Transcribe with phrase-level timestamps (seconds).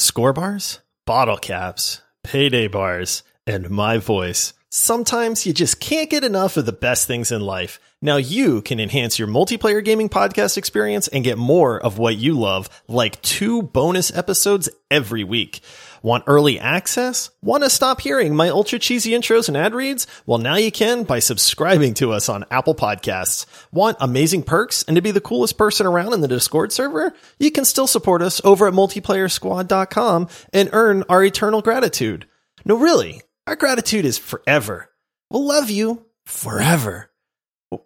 [0.00, 4.54] Score bars, bottle caps, payday bars, and my voice.
[4.70, 7.78] Sometimes you just can't get enough of the best things in life.
[8.00, 12.32] Now you can enhance your multiplayer gaming podcast experience and get more of what you
[12.32, 15.60] love, like two bonus episodes every week.
[16.02, 17.30] Want early access?
[17.42, 20.06] Want to stop hearing my ultra cheesy intros and ad reads?
[20.24, 23.44] Well, now you can by subscribing to us on Apple Podcasts.
[23.70, 27.14] Want amazing perks and to be the coolest person around in the Discord server?
[27.38, 32.26] You can still support us over at multiplayersquad.com and earn our eternal gratitude.
[32.64, 34.90] No, really, our gratitude is forever.
[35.28, 37.10] We'll love you forever.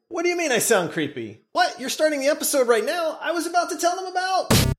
[0.09, 1.43] What do you mean I sound creepy?
[1.53, 1.79] What?
[1.81, 3.19] You're starting the episode right now?
[3.21, 4.74] I was about to tell them about.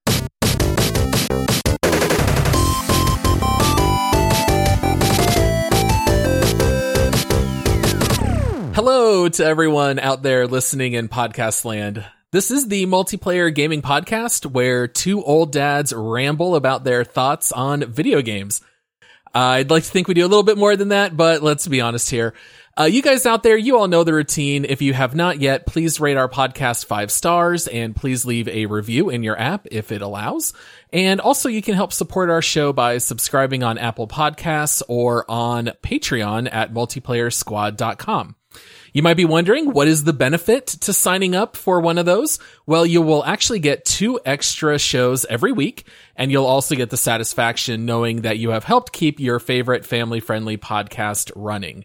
[8.75, 12.05] Hello to everyone out there listening in podcast land.
[12.33, 17.85] This is the multiplayer gaming podcast where two old dads ramble about their thoughts on
[17.85, 18.59] video games.
[19.33, 21.79] I'd like to think we do a little bit more than that, but let's be
[21.79, 22.33] honest here.
[22.77, 24.65] Uh, you guys out there, you all know the routine.
[24.65, 28.65] If you have not yet, please rate our podcast five stars and please leave a
[28.65, 30.51] review in your app if it allows.
[30.91, 35.71] And also you can help support our show by subscribing on Apple Podcasts or on
[35.81, 38.35] Patreon at multiplayersquad.com.
[38.95, 42.39] You might be wondering, what is the benefit to signing up for one of those?
[42.65, 46.95] Well, you will actually get two extra shows every week, and you'll also get the
[46.95, 51.83] satisfaction knowing that you have helped keep your favorite family friendly podcast running.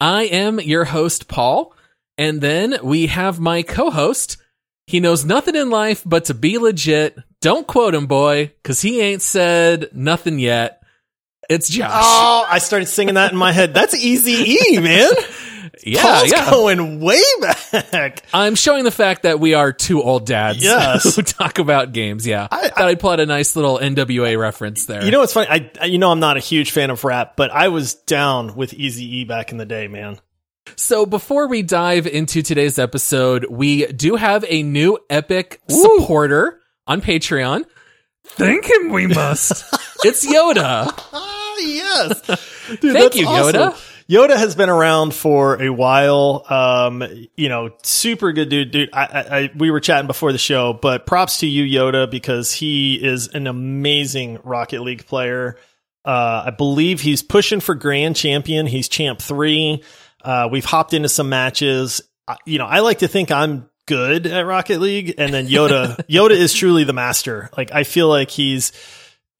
[0.00, 1.74] I am your host, Paul,
[2.16, 4.38] and then we have my co-host.
[4.86, 7.18] He knows nothing in life but to be legit.
[7.42, 10.79] Don't quote him, boy, cause he ain't said nothing yet.
[11.50, 11.90] It's Josh.
[11.92, 13.74] Oh, I started singing that in my head.
[13.74, 15.10] That's Easy E, man.
[15.84, 16.48] yeah, Paul's yeah.
[16.50, 17.20] going way
[17.72, 18.22] back.
[18.32, 21.16] I'm showing the fact that we are two old dads Yes.
[21.16, 22.24] who talk about games.
[22.24, 25.04] Yeah, I, thought I'd pull out a nice little NWA reference there.
[25.04, 25.48] You know what's funny?
[25.48, 28.54] I, I- you know, I'm not a huge fan of rap, but I was down
[28.54, 30.20] with Easy E back in the day, man.
[30.76, 35.98] so before we dive into today's episode, we do have a new epic Ooh.
[35.98, 37.64] supporter on Patreon.
[38.24, 39.64] Thank him, we must.
[40.04, 41.26] it's Yoda.
[41.66, 42.20] Yes.
[42.80, 43.54] Dude, Thank you, awesome.
[43.54, 43.86] Yoda.
[44.08, 46.44] Yoda has been around for a while.
[46.50, 47.04] Um,
[47.36, 48.90] you know, super good dude, dude.
[48.92, 52.52] I, I, I, we were chatting before the show, but props to you, Yoda, because
[52.52, 55.56] he is an amazing Rocket League player.
[56.04, 58.66] Uh, I believe he's pushing for grand champion.
[58.66, 59.84] He's champ three.
[60.22, 62.00] Uh, we've hopped into some matches.
[62.26, 66.04] Uh, You know, I like to think I'm good at Rocket League, and then Yoda,
[66.08, 67.50] Yoda is truly the master.
[67.56, 68.72] Like, I feel like he's,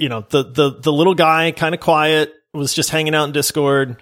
[0.01, 3.33] you know, the the the little guy, kind of quiet, was just hanging out in
[3.33, 3.97] Discord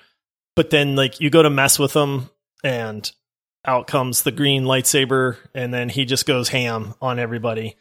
[0.56, 2.28] but then like you go to mess with him
[2.64, 3.12] and
[3.64, 7.76] out comes the green lightsaber and then he just goes ham on everybody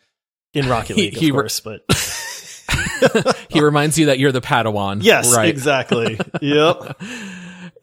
[0.54, 1.60] in Rocket He- League, of he re- course.
[1.60, 1.82] But
[3.50, 5.00] He reminds you that you're the Padawan.
[5.02, 5.50] yes, right.
[5.50, 6.20] exactly.
[6.42, 7.02] yep.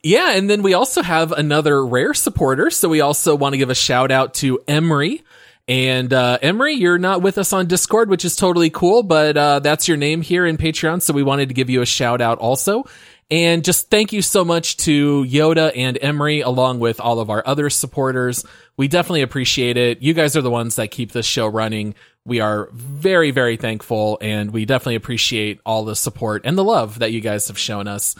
[0.04, 2.70] Yeah, and then we also have another rare supporter.
[2.70, 5.22] So we also want to give a shout out to Emery.
[5.66, 9.60] And uh, Emery, you're not with us on Discord, which is totally cool, but uh,
[9.60, 11.00] that's your name here in Patreon.
[11.00, 12.84] So we wanted to give you a shout out also.
[13.30, 17.42] And just thank you so much to Yoda and Emery, along with all of our
[17.46, 18.44] other supporters.
[18.76, 20.02] We definitely appreciate it.
[20.02, 21.94] You guys are the ones that keep this show running.
[22.26, 26.98] We are very, very thankful, and we definitely appreciate all the support and the love
[26.98, 28.14] that you guys have shown us.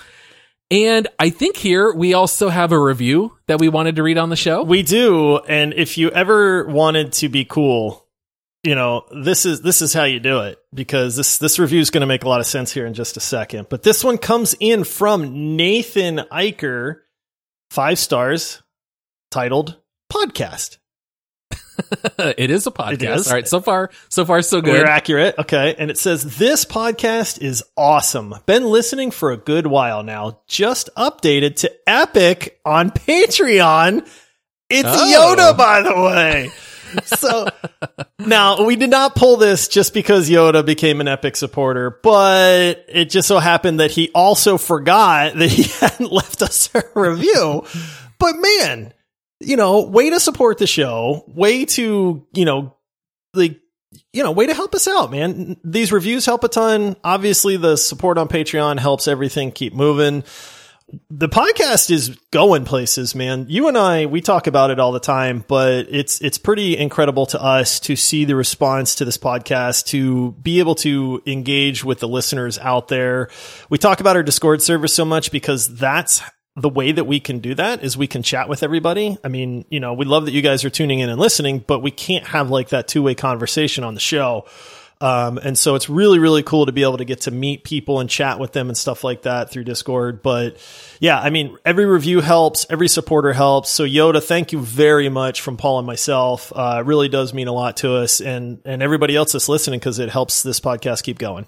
[0.70, 4.30] And I think here we also have a review that we wanted to read on
[4.30, 4.62] the show.
[4.62, 8.04] We do, and if you ever wanted to be cool,
[8.62, 11.90] you know this is this is how you do it because this this review is
[11.90, 13.68] going to make a lot of sense here in just a second.
[13.68, 17.00] But this one comes in from Nathan Eicher,
[17.70, 18.62] five stars,
[19.30, 19.76] titled
[20.10, 20.78] "Podcast."
[22.18, 23.16] it is a podcast.
[23.16, 23.28] Is.
[23.28, 24.74] All right, so far, so far, so good.
[24.74, 25.36] We're accurate.
[25.38, 25.74] Okay.
[25.78, 28.34] And it says, this podcast is awesome.
[28.46, 30.40] Been listening for a good while now.
[30.46, 34.06] Just updated to Epic on Patreon.
[34.70, 35.34] It's Oh.
[35.36, 36.50] Yoda, by the way.
[37.06, 37.48] So
[38.20, 43.10] now we did not pull this just because Yoda became an Epic supporter, but it
[43.10, 47.64] just so happened that he also forgot that he hadn't left us a review.
[48.20, 48.92] But man,
[49.40, 52.76] you know, way to support the show, way to, you know,
[53.34, 53.60] like
[54.12, 55.56] you know, way to help us out, man.
[55.64, 56.96] These reviews help a ton.
[57.04, 60.24] Obviously, the support on Patreon helps everything keep moving.
[61.10, 63.46] The podcast is going places, man.
[63.48, 67.26] You and I, we talk about it all the time, but it's it's pretty incredible
[67.26, 72.00] to us to see the response to this podcast, to be able to engage with
[72.00, 73.30] the listeners out there.
[73.70, 76.20] We talk about our Discord server so much because that's
[76.56, 79.18] the way that we can do that is we can chat with everybody.
[79.24, 81.80] I mean, you know, we love that you guys are tuning in and listening, but
[81.80, 84.46] we can't have like that two way conversation on the show.
[85.00, 87.98] Um, and so it's really, really cool to be able to get to meet people
[87.98, 90.22] and chat with them and stuff like that through Discord.
[90.22, 90.56] But
[91.00, 93.70] yeah, I mean, every review helps, every supporter helps.
[93.70, 96.52] So Yoda, thank you very much from Paul and myself.
[96.54, 99.80] Uh, it really does mean a lot to us and, and everybody else that's listening
[99.80, 101.46] because it helps this podcast keep going.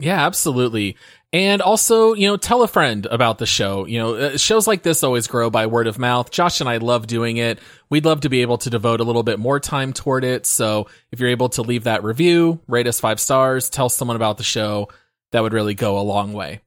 [0.00, 0.96] Yeah, absolutely.
[1.32, 3.86] And also, you know, tell a friend about the show.
[3.86, 6.30] You know, uh, shows like this always grow by word of mouth.
[6.30, 7.60] Josh and I love doing it.
[7.88, 10.44] We'd love to be able to devote a little bit more time toward it.
[10.44, 14.38] So if you're able to leave that review, rate us five stars, tell someone about
[14.38, 14.88] the show,
[15.30, 16.62] that would really go a long way.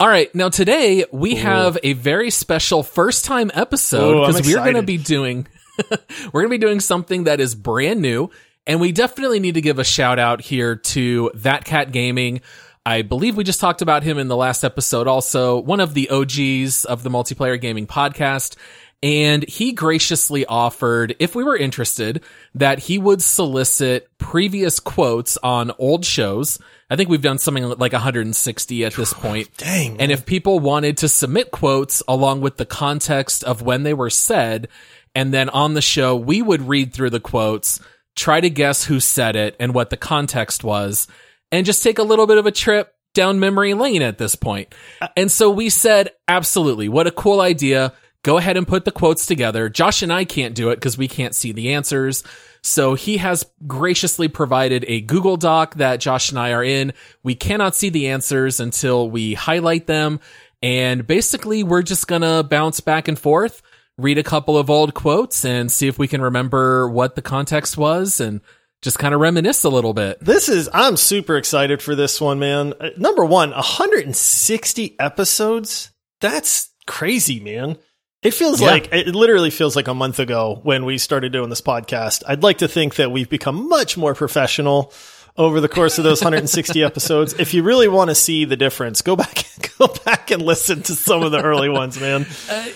[0.00, 0.32] All right.
[0.34, 1.40] Now today we Ooh.
[1.40, 5.48] have a very special first time episode because we're going to be doing,
[6.32, 8.30] we're going to be doing something that is brand new.
[8.68, 12.42] And we definitely need to give a shout out here to That Cat Gaming.
[12.84, 16.10] I believe we just talked about him in the last episode also, one of the
[16.10, 18.56] OGs of the multiplayer gaming podcast.
[19.02, 22.22] And he graciously offered, if we were interested,
[22.56, 26.58] that he would solicit previous quotes on old shows.
[26.90, 29.48] I think we've done something like 160 at this point.
[29.56, 29.98] Dang.
[29.98, 34.10] And if people wanted to submit quotes along with the context of when they were
[34.10, 34.68] said,
[35.14, 37.80] and then on the show, we would read through the quotes
[38.18, 41.06] try to guess who said it and what the context was,
[41.52, 44.74] and just take a little bit of a trip down memory lane at this point.
[45.16, 47.94] And so we said, absolutely, what a cool idea.
[48.24, 49.68] Go ahead and put the quotes together.
[49.68, 52.24] Josh and I can't do it because we can't see the answers.
[52.60, 56.92] So he has graciously provided a Google Doc that Josh and I are in.
[57.22, 60.18] We cannot see the answers until we highlight them.
[60.60, 63.62] And basically, we're just going to bounce back and forth
[63.98, 67.76] read a couple of old quotes and see if we can remember what the context
[67.76, 68.40] was and
[68.80, 70.18] just kind of reminisce a little bit.
[70.20, 72.74] This is, I'm super excited for this one, man.
[72.80, 75.90] Uh, number one, 160 episodes.
[76.20, 77.76] That's crazy, man.
[78.22, 78.68] It feels yeah.
[78.68, 82.22] like, it literally feels like a month ago when we started doing this podcast.
[82.26, 84.92] I'd like to think that we've become much more professional
[85.38, 87.34] over the course of those 160 episodes.
[87.38, 89.48] If you really want to see the difference, go back
[89.78, 92.26] go back and listen to some of the early ones, man.
[92.50, 92.66] Uh,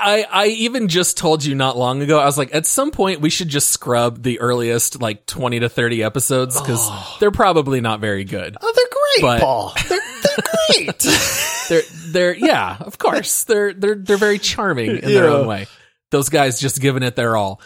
[0.00, 2.18] I I even just told you not long ago.
[2.18, 5.68] I was like, at some point we should just scrub the earliest like 20 to
[5.68, 7.16] 30 episodes because oh.
[7.20, 8.56] they're probably not very good.
[8.60, 9.74] Oh, they're great, but Paul.
[9.88, 10.98] They're, they're great.
[11.68, 13.44] they're they're yeah, of course.
[13.44, 15.20] They're they're they're very charming in yeah.
[15.20, 15.66] their own way.
[16.10, 17.60] Those guys just giving it their all.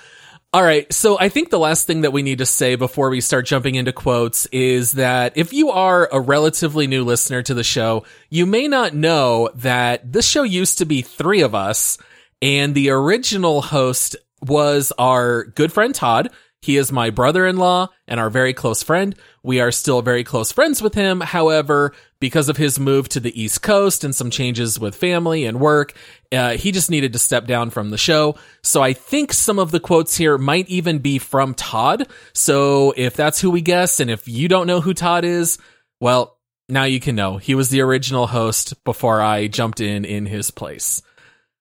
[0.52, 0.93] All right.
[0.93, 3.76] So I think the last thing that we need to say before we start jumping
[3.76, 8.47] into quotes is that if you are a relatively new listener to the show, you
[8.47, 11.99] may not know that this show used to be three of us
[12.43, 16.31] and the original host was our good friend Todd
[16.62, 19.15] he is my brother-in-law and our very close friend.
[19.43, 21.21] We are still very close friends with him.
[21.21, 25.59] However, because of his move to the East Coast and some changes with family and
[25.59, 25.95] work,
[26.33, 28.37] uh, he just needed to step down from the show.
[28.62, 32.07] So I think some of the quotes here might even be from Todd.
[32.35, 35.57] So if that's who we guess, and if you don't know who Todd is,
[35.99, 36.37] well,
[36.69, 37.39] now you can know.
[37.39, 41.01] He was the original host before I jumped in in his place.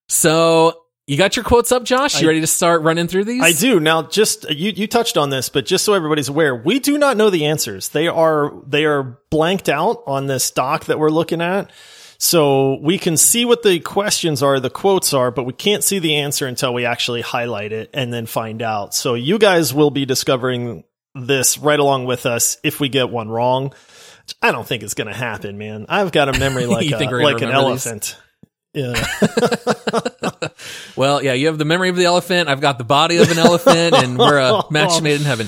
[0.10, 2.22] So you got your quotes up, Josh?
[2.22, 3.42] You I, ready to start running through these?
[3.42, 3.80] I do.
[3.80, 7.18] Now, just you you touched on this, but just so everybody's aware, we do not
[7.18, 7.90] know the answers.
[7.90, 11.72] They are they are blanked out on this doc that we're looking at.
[12.20, 15.98] So we can see what the questions are, the quotes are, but we can't see
[15.98, 18.94] the answer until we actually highlight it and then find out.
[18.94, 20.84] So you guys will be discovering
[21.16, 23.74] this right along with us if we get one wrong.
[24.44, 25.88] I don't think it's going to happen, man.
[25.90, 28.04] I've got a memory like a, like an elephant.
[28.04, 28.16] These?
[28.74, 28.94] Yeah.
[30.96, 32.50] well, yeah, you have the memory of the elephant.
[32.50, 35.48] I've got the body of an elephant, and we're a match made in heaven.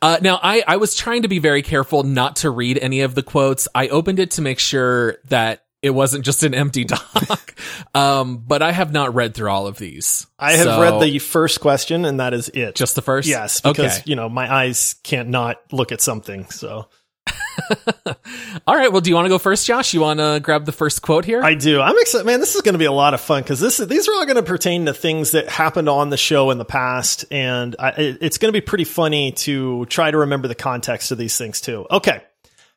[0.00, 3.14] Uh, now, I, I was trying to be very careful not to read any of
[3.14, 3.68] the quotes.
[3.74, 7.54] I opened it to make sure that it wasn't just an empty doc.
[7.94, 10.26] um, but I have not read through all of these.
[10.38, 12.74] I have so, read the first question, and that is it.
[12.74, 13.28] Just the first?
[13.28, 14.02] Yes, because, okay.
[14.04, 16.88] you know, my eyes can't not look at something, so.
[18.66, 18.90] All right.
[18.90, 19.94] Well, do you want to go first, Josh?
[19.94, 21.42] You want to grab the first quote here?
[21.42, 21.80] I do.
[21.80, 22.40] I'm excited, man.
[22.40, 24.36] This is going to be a lot of fun because this these are all going
[24.36, 28.38] to pertain to things that happened on the show in the past, and I, it's
[28.38, 31.86] going to be pretty funny to try to remember the context of these things too.
[31.90, 32.22] Okay.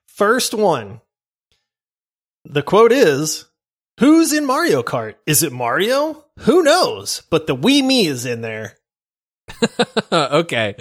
[0.07, 1.01] First one.
[2.45, 3.45] The quote is,
[3.99, 5.15] "Who's in Mario Kart?
[5.25, 6.25] Is it Mario?
[6.39, 7.23] Who knows?
[7.29, 8.77] But the Wii Mii is in there."
[10.11, 10.75] okay.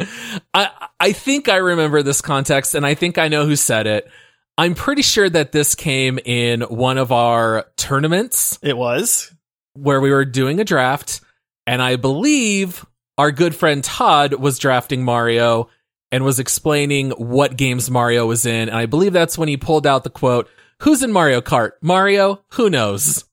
[0.55, 4.11] I I think I remember this context and I think I know who said it.
[4.59, 8.59] I'm pretty sure that this came in one of our tournaments.
[8.63, 9.33] It was
[9.75, 11.21] where we were doing a draft
[11.67, 12.85] and I believe
[13.19, 15.69] our good friend Todd was drafting Mario
[16.11, 19.87] and was explaining what games Mario was in and I believe that's when he pulled
[19.87, 20.49] out the quote,
[20.81, 21.73] "Who's in Mario Kart?
[21.81, 22.43] Mario?
[22.53, 23.25] Who knows?"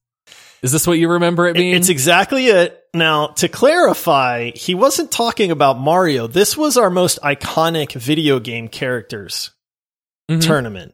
[0.61, 1.75] Is this what you remember it being?
[1.75, 6.27] It's exactly it now to clarify, he wasn't talking about Mario.
[6.27, 9.51] This was our most iconic video game characters
[10.29, 10.41] Mhm.
[10.45, 10.93] tournament.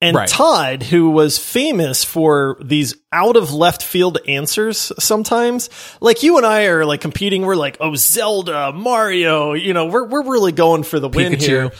[0.00, 0.28] And Right.
[0.28, 5.70] Todd, who was famous for these out of left field answers sometimes,
[6.00, 10.04] like you and I are like competing, we're like, oh, Zelda, Mario, you know, we're,
[10.04, 11.70] we're really going for the win here.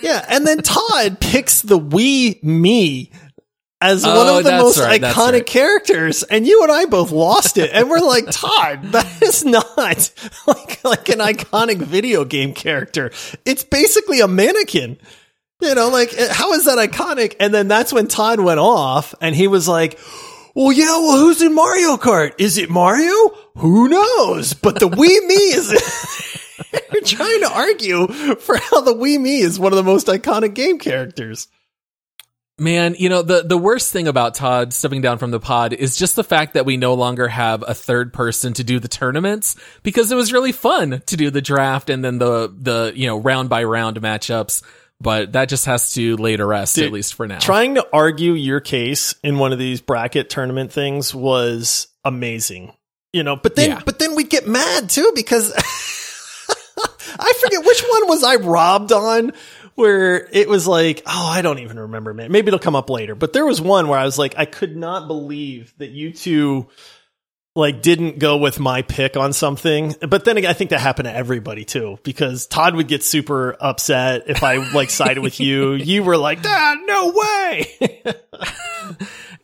[0.00, 0.24] Yeah.
[0.28, 3.10] And then Todd picks the Wii Mii
[3.84, 5.46] as one Oh, of the most right, iconic right.
[5.46, 6.22] characters.
[6.22, 7.70] And you and I both lost it.
[7.72, 9.76] And we're like, Todd, that is not
[10.46, 13.10] like, like an iconic video game character.
[13.44, 14.96] It's basically a mannequin.
[15.60, 17.36] You know, like, eh, how is that iconic?
[17.38, 19.98] And then that's when Todd went off and he was like,
[20.54, 22.32] well, yeah, well, who's in Mario Kart?
[22.38, 23.12] Is it Mario?
[23.56, 24.54] Who knows?
[24.54, 25.72] But the Wii Mii is.
[26.92, 30.54] You're trying to argue for how the Wii Mii is one of the most iconic
[30.54, 31.48] game characters.
[32.56, 35.96] Man, you know, the, the worst thing about Todd stepping down from the pod is
[35.96, 39.56] just the fact that we no longer have a third person to do the tournaments
[39.82, 43.18] because it was really fun to do the draft and then the, the, you know,
[43.18, 44.62] round by round matchups.
[45.00, 47.40] But that just has to lay to rest, Dude, at least for now.
[47.40, 52.72] Trying to argue your case in one of these bracket tournament things was amazing.
[53.12, 53.82] You know, but then Yeah.
[53.84, 55.52] but then we'd get mad too because
[57.18, 59.32] I forget which one was I robbed on
[59.74, 62.30] where it was like, oh, I don't even remember, man.
[62.30, 63.14] Maybe it'll come up later.
[63.14, 66.68] But there was one where I was like, I could not believe that you two
[67.56, 69.94] like didn't go with my pick on something.
[70.08, 73.56] But then again, I think that happened to everybody too, because Todd would get super
[73.60, 75.74] upset if I like sided with you.
[75.84, 78.02] You were like, ah, no way.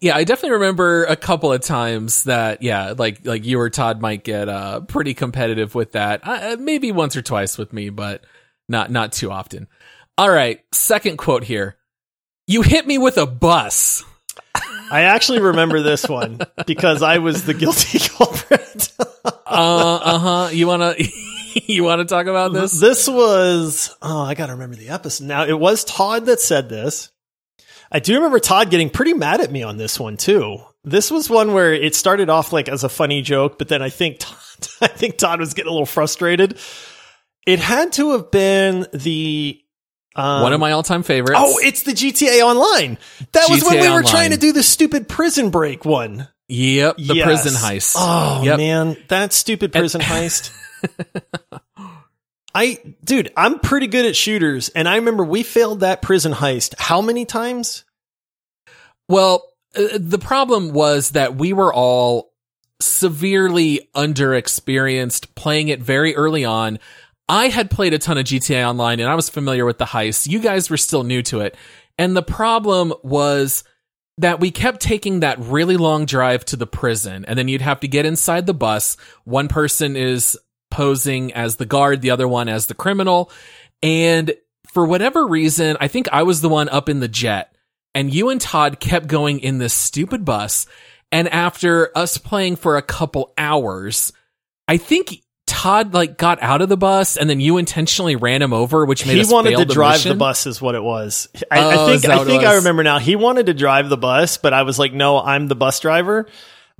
[0.00, 4.00] Yeah, I definitely remember a couple of times that, yeah, like, like you or Todd
[4.00, 6.22] might get, uh, pretty competitive with that.
[6.25, 8.25] Uh, maybe once or twice with me, but
[8.66, 9.68] not, not too often.
[10.20, 10.60] All right.
[10.74, 11.78] Second quote here.
[12.46, 14.04] You hit me with a bus.
[14.92, 18.92] I actually remember this one because I was the guilty culprit.
[19.52, 20.50] Uh, uh huh.
[20.52, 20.94] You wanna,
[21.66, 22.78] you wanna talk about this?
[22.78, 25.26] this was, oh, I gotta remember the episode.
[25.26, 27.10] Now, it was Todd that said this.
[27.90, 30.58] I do remember Todd getting pretty mad at me on this one too.
[30.84, 33.88] This was one where it started off like as a funny joke, but then I
[33.88, 36.58] think Todd, I think Todd was getting a little frustrated.
[37.46, 39.60] It had to have been the
[40.16, 41.34] um, One of my all-time favorites.
[41.36, 42.98] Oh, it's the GTA Online.
[43.32, 44.04] That was when we were Online.
[44.04, 46.28] trying to do the stupid prison break one.
[46.48, 46.96] yep.
[46.96, 47.24] The Yes.
[47.26, 47.94] prison heist.
[47.96, 48.56] Oh Yep.
[48.58, 50.50] man, that stupid prison heist.
[52.52, 56.74] I, dude, I'm pretty good at shooters, and I remember we failed that prison heist
[56.78, 57.84] how many times?
[59.08, 59.44] Well,
[59.76, 62.32] uh, the problem was that we were all
[62.80, 66.80] severely underexperienced playing it very early on.
[67.30, 70.28] I had played a ton of GTA Online and I was familiar with the heist.
[70.28, 71.56] You guys were still new to it.
[71.96, 73.62] And the problem was
[74.18, 77.78] that we kept taking that really long drive to the prison and then you'd have
[77.80, 78.96] to get inside the bus.
[79.22, 80.37] One person is
[80.72, 83.30] posing as the guard, the other one as the criminal.
[83.80, 84.34] And
[84.66, 87.54] for whatever reason, I think I was the one up in the jet
[87.94, 90.66] and you and Todd kept going in this stupid bus.
[91.12, 94.12] And after us playing for a couple hours,
[94.66, 98.52] I think Todd like got out of the bus and then you intentionally ran him
[98.52, 100.11] over, which made He wanted to the drive mission.
[100.11, 101.28] the bus, is what it was.
[101.50, 102.99] I, Oh, I think I think I remember now.
[103.00, 106.26] He wanted to drive the bus, but I was like, no, I'm the bus driver.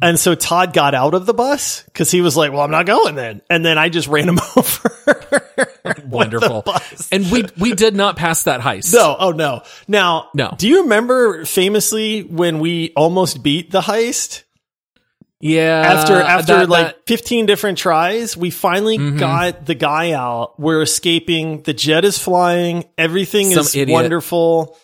[0.03, 2.87] And so Todd got out of the bus because he was like, well, I'm not
[2.87, 3.43] going then.
[3.51, 4.91] And then I just ran him over.
[6.07, 6.65] Wonderful.
[7.13, 8.95] And we we did not pass that heist.
[8.95, 9.63] No, oh no.
[9.89, 10.55] Now, No.
[10.57, 14.45] do you remember famously when we almost beat the heist?
[15.41, 15.83] Yeah.
[15.87, 19.19] After after that- like that- 15 different tries, we finally Mhm.
[19.19, 20.59] got the guy out.
[20.61, 21.63] We're escaping.
[21.63, 22.85] The jet is flying.
[22.99, 23.95] Everything Some is idiot.
[23.95, 24.77] wonderful.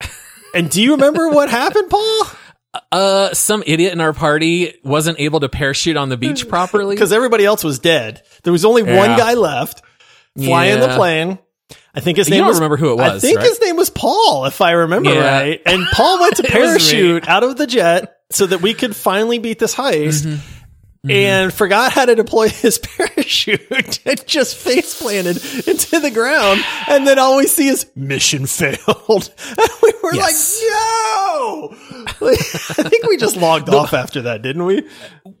[0.54, 2.26] And do you remember what happened, Paul?
[2.90, 6.96] uh some idiot in our party wasn't able to parachute on the beach properly.
[6.96, 8.22] Because everybody else was dead.
[8.42, 9.82] There was only one guy left
[10.36, 11.38] flying the plane.
[11.94, 12.56] I think his You name don't was.
[12.56, 13.24] remember who it was.
[13.24, 13.46] I think right?
[13.48, 15.38] his name was Paul, if I remember Yeah.
[15.40, 15.60] right.
[15.64, 16.58] And Paul went to It was me.
[16.90, 20.24] parachute out of the jet so that we could finally beat this heist.
[20.26, 20.50] Mm-hmm.
[21.06, 25.36] And forgot how to deploy his parachute and just face planted
[25.68, 26.62] into the ground.
[26.88, 28.78] And then all we see is mission failed.
[28.88, 30.62] And we were Yes.
[30.62, 31.76] like, no!
[32.26, 34.88] Like, I think we just logged off after that, didn't we?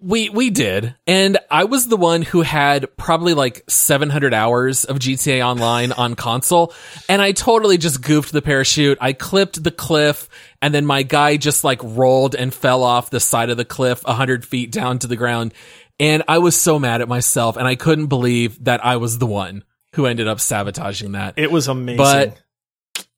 [0.02, 4.98] We we did, and I was the one who had probably like 700 hours of
[4.98, 6.74] GTA Online on console,
[7.08, 8.98] and I totally just goofed the parachute.
[9.00, 10.28] I clipped the cliff,
[10.64, 14.02] and then my guy just like rolled and fell off the side of the cliff
[14.04, 15.52] a 100 feet down to the ground,
[16.00, 19.26] and I was so mad at myself, and I couldn't believe that I was the
[19.26, 19.62] one
[19.94, 21.34] who ended up sabotaging that.
[21.36, 21.98] It was amazing.
[21.98, 22.42] But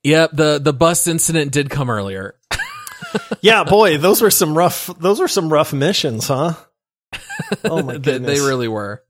[0.03, 2.35] yep, the the bus incident did come earlier.
[3.41, 4.91] yeah, boy, those were some rough.
[4.99, 6.55] Those were some rough missions, huh?
[7.65, 8.41] Oh my They- goodness.
[8.41, 9.05] they really were.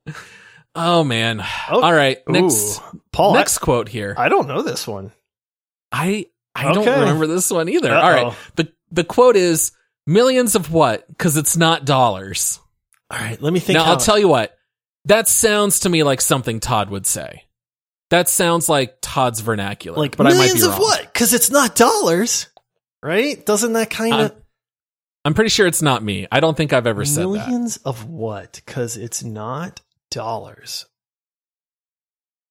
[0.74, 1.42] Oh man.
[1.70, 2.18] Oh, All right.
[2.28, 3.00] Next Ooh.
[3.12, 4.14] Paul, next quote here.
[4.18, 5.10] I, I don't know this one.
[5.90, 6.26] I
[6.56, 7.94] I don't remember this one either.
[7.94, 8.24] All Uh-oh.
[8.28, 8.36] right.
[8.56, 9.72] The the quote is
[10.06, 11.06] millions of what?
[11.08, 12.60] Because it's not dollars.
[13.10, 13.76] All right, let me think.
[13.76, 14.52] now how- I'll tell you what.
[15.04, 17.44] That sounds to me like something Todd would say.
[18.10, 19.96] That sounds like Todd's vernacular.
[19.96, 20.80] like but I might millions be of wrong.
[20.80, 21.02] what?
[21.12, 22.48] Because it's not dollars,
[23.02, 23.44] right?
[23.46, 24.34] Doesn't that kind I'm, of
[25.24, 26.26] I'm pretty sure it's not me.
[26.30, 27.28] I don't think I've ever said that.
[27.28, 28.60] millions of what?
[28.64, 30.86] Because it's not dollars.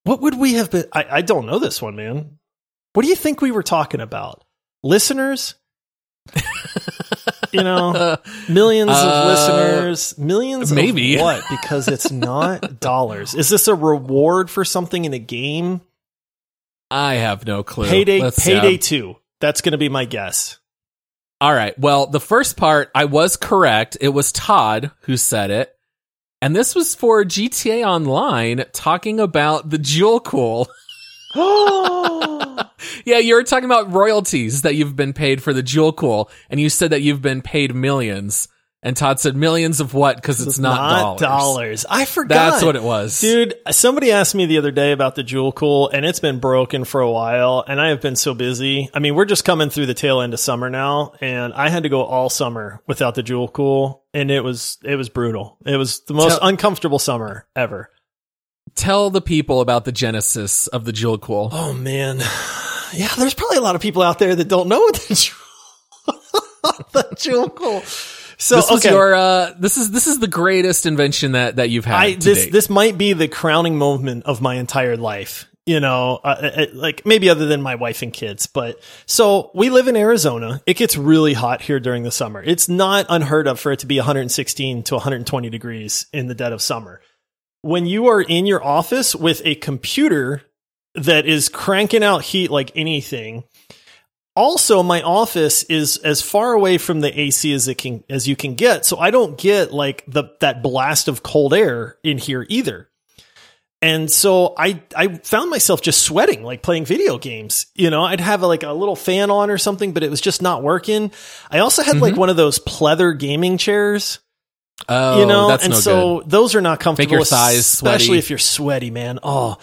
[0.03, 0.85] What would we have been?
[0.93, 2.37] I, I don't know this one, man.
[2.95, 4.45] What do you think we were talking about,
[4.81, 5.55] listeners?
[7.51, 8.15] you know,
[8.49, 11.15] millions of Uh, listeners, millions maybe.
[11.15, 11.43] of what?
[11.49, 13.35] Because it's not dollars.
[13.35, 15.81] Is this a reward for something in a game?
[16.89, 17.89] I have no clue.
[17.89, 19.15] Payday, Let's, payday uh, two.
[19.41, 20.57] That's going to be my guess.
[21.41, 21.77] All right.
[21.77, 23.97] Well, the first part, I was correct.
[23.99, 25.75] It was Todd who said it.
[26.41, 30.69] And this was for GTA Online talking about the Jewel Cool.
[33.03, 36.59] Yeah, you were talking about royalties that you've been paid for the Jewel Cool, and
[36.59, 38.47] you said that you've been paid millions.
[38.83, 40.15] And Todd said millions of what?
[40.15, 41.19] Because it's, not, dollars.
[41.19, 41.85] dollars.
[41.89, 42.51] I forgot.
[42.51, 43.19] That's what it was.
[43.19, 46.83] Dude, somebody asked me the other day about the Jewel Cool, and it's been broken
[46.85, 48.91] for a while, and I have been so busy.
[48.93, 51.81] I mean, we're just coming through the tail end of summer now, and I had
[51.83, 55.57] to go all summer without the Jewel Cool, and it was it was brutal.
[55.65, 57.89] It was the most Tell- uncomfortable summer ever.
[58.75, 61.49] Tell the people about the genesis of the Jewel Cool.
[61.51, 62.19] Oh man,
[62.93, 63.07] yeah.
[63.17, 66.19] There's probably a lot of people out there that don't know what the Jewel,
[66.91, 67.81] the Jewel Cool.
[68.37, 68.91] So this okay.
[68.91, 72.19] your uh this is this is the greatest invention that that you've had I to
[72.19, 72.51] this date.
[72.51, 75.47] this might be the crowning moment of my entire life.
[75.65, 79.71] You know, uh, uh, like maybe other than my wife and kids, but so we
[79.71, 80.61] live in Arizona.
[80.67, 82.43] It gets really hot here during the summer.
[82.43, 86.53] It's not unheard of for it to be 116 to 120 degrees in the dead
[86.53, 87.01] of summer.
[87.65, 90.43] When you are in your office with a computer
[90.93, 93.43] that is cranking out heat like anything,
[94.35, 98.35] also my office is as far away from the AC as it can as you
[98.35, 102.45] can get, so I don't get like the that blast of cold air in here
[102.49, 102.87] either.
[103.81, 107.65] And so I I found myself just sweating like playing video games.
[107.73, 110.39] You know, I'd have like a little fan on or something, but it was just
[110.39, 111.11] not working.
[111.49, 112.19] I also had like mm-hmm.
[112.19, 114.19] one of those pleather gaming chairs
[114.89, 116.29] oh, you know, and no so good.
[116.29, 118.19] those are not comfortable, your thighs especially sweaty.
[118.19, 119.19] if you're sweaty, man.
[119.23, 119.57] Oh,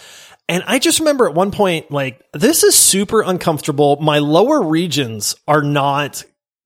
[0.49, 3.97] and I just remember at one point, like this is super uncomfortable.
[4.01, 6.25] My lower regions are not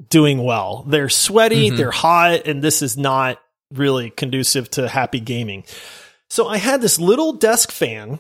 [0.09, 0.85] doing well.
[0.89, 1.77] They're sweaty, Mhm.
[1.77, 3.39] they're hot, and this is not
[3.73, 5.65] really conducive to happy gaming.
[6.31, 8.19] So I had this little desk fan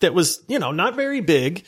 [0.00, 1.64] that was, you know, not very big,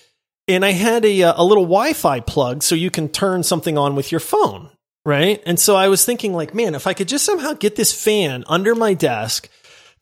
[0.49, 3.94] and I had a uh, a little Wi-Fi plug so you can turn something on
[3.96, 4.70] with your phone,
[5.04, 5.42] right?
[5.46, 8.44] And so I was thinking like, man, if I could just somehow get this fan
[8.46, 9.48] under my desk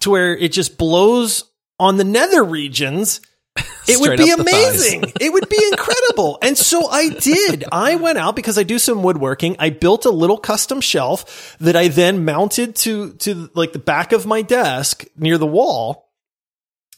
[0.00, 1.44] to where it just blows
[1.78, 3.20] on the nether regions,
[3.88, 4.92] it would be up the thighs.
[4.92, 5.12] amazing.
[5.20, 6.38] it would be incredible.
[6.42, 7.64] And so I did.
[7.72, 9.56] I went out because I do some woodworking.
[9.58, 14.12] I built a little custom shelf that I then mounted to to like the back
[14.12, 16.12] of my desk near the wall.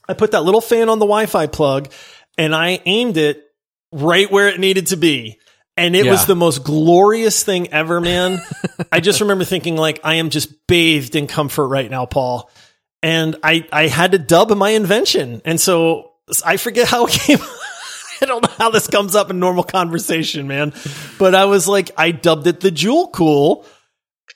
[0.08, 1.90] I put that little fan on the Wi-Fi plug
[2.36, 3.44] and I aimed it
[3.92, 5.38] right where it needed to be.
[5.80, 8.40] And it was the most glorious thing ever, man.
[8.92, 12.50] I just remember thinking like I am just bathed in comfort right now, Paul.
[13.02, 15.40] And I I had to dub my invention.
[15.44, 16.12] And so
[16.44, 17.38] I forget how it came
[18.22, 20.74] I don't know how this comes up in normal conversation, man.
[21.18, 23.64] But I was like, I dubbed it the Jewel Cool.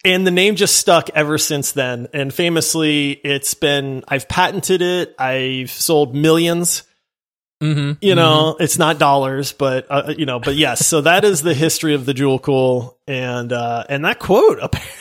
[0.07, 2.09] And the name just stuck ever since then.
[2.13, 5.15] And famously, it's been, I've patented it.
[5.19, 6.83] I've sold millions.
[7.63, 10.87] Mhm, You know, it's not dollars, but, uh, you know, but yes.
[10.87, 12.99] So that is the history of the Jewel Cool.
[13.07, 14.93] And, uh, and that quote, apparently,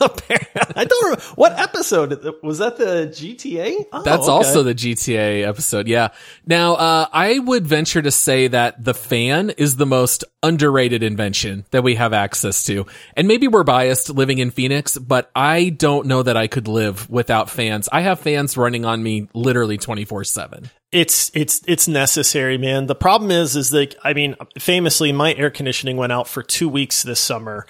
[0.76, 3.86] I don't remember what episode was that the GTA?
[3.92, 4.30] Oh, That's okay.
[4.32, 5.88] also the GTA episode.
[5.88, 6.08] Yeah.
[6.46, 11.64] Now, uh, I would venture to say that the fan is the most underrated invention
[11.70, 12.86] that we have access to.
[13.16, 17.10] And maybe we're biased living in Phoenix, but I don't know that I could live
[17.10, 17.88] without fans.
[17.90, 20.70] I have fans running on me literally 24 seven.
[20.92, 22.86] it's it's it's necessary, man.
[22.86, 26.68] The problem is is that I mean, famously, my air conditioning went out for two
[26.68, 27.66] weeks this summer,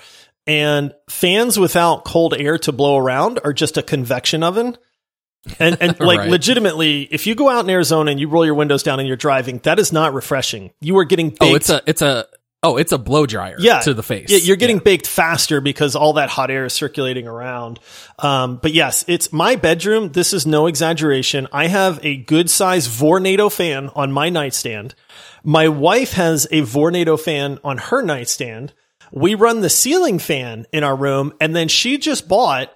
[0.49, 4.77] and fans without cold air to blow around are just a convection oven.
[5.61, 6.31] And and like Right.
[6.31, 9.17] legitimately, if you go out in Arizona and you roll your windows down and you're
[9.17, 10.73] driving, that is not refreshing.
[10.81, 11.43] You are getting baked.
[11.43, 12.27] Oh, it's a, it's a,
[12.63, 14.31] oh, it's a blow dryer yeah, to the face.
[14.31, 17.79] Yeah, you're getting baked faster because all that hot air is circulating around.
[18.19, 20.11] Um, but yes, it's my bedroom.
[20.11, 21.47] This is no exaggeration.
[21.53, 24.95] I have a good size Vornado fan on my nightstand.
[25.45, 28.73] My wife has a Vornado fan on her nightstand.
[29.13, 32.73] We run the ceiling fan in our room, and then she just bought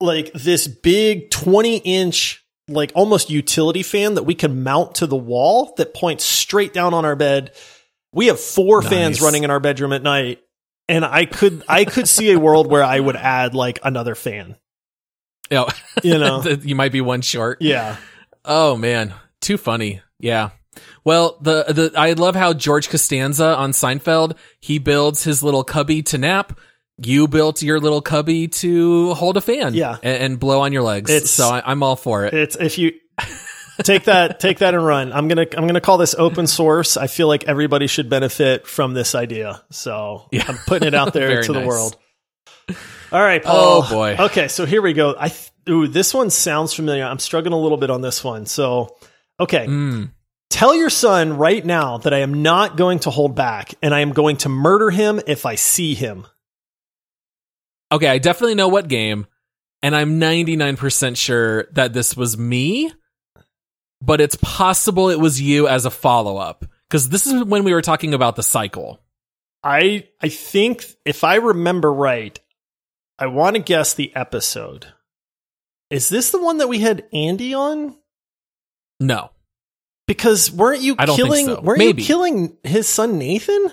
[0.00, 5.16] like this big 20 inch, like almost utility fan that we can mount to the
[5.16, 7.52] wall that points straight down on our bed.
[8.12, 8.90] We have four Nice.
[8.90, 10.40] fans running in our bedroom at night.
[10.90, 14.56] And I could, I could see a world where I would add like another fan,
[15.50, 15.68] know,
[16.02, 16.42] you know?
[16.62, 17.58] you might be one short.
[17.60, 17.96] yeah.
[18.44, 20.00] Oh man, too funny.
[20.18, 20.50] Yeah.
[21.08, 26.02] Well, the the I love how George Costanza on Seinfeld he builds his little cubby
[26.02, 26.58] to nap.
[26.98, 29.96] You built your little cubby to hold a fan, Yeah.
[30.02, 31.10] and, and blow on your legs.
[31.10, 32.34] It's- so I, I'm all for it.
[32.34, 32.92] It's if you
[33.84, 35.12] take that take that and run.
[35.14, 36.96] I'm going to I'm going to call this open source.
[36.98, 39.62] I feel like everybody should benefit from this idea.
[39.70, 40.44] So, Yeah.
[40.48, 41.96] I'm putting it out there to the world.
[43.12, 43.84] All right, Paul.
[43.86, 44.16] Oh, boy.
[44.18, 45.14] Okay, so here we go.
[45.18, 47.04] I th- ooh, this one sounds familiar.
[47.04, 48.44] I'm struggling a little bit on this one.
[48.44, 48.96] So,
[49.40, 49.66] okay.
[49.66, 50.10] Mm.
[50.50, 54.00] Tell your son right now that I am not going to hold back and I
[54.00, 56.26] am going to murder him if I see him.
[57.92, 59.26] Okay, I definitely know what game,
[59.82, 62.92] and I'm 99% sure that this was me,
[64.02, 66.64] but it's possible it was you as a follow up.
[66.88, 69.00] Because this is when we were talking about the cycle.
[69.62, 72.38] I I think if I remember right,
[73.18, 74.86] I want to guess the episode.
[75.90, 77.96] Is this the one that we had Andy on?
[79.00, 79.30] No.
[80.08, 81.60] Because weren't you I don't think killing so.
[81.60, 82.02] weren't Maybe.
[82.02, 83.72] you killing his son Nathan?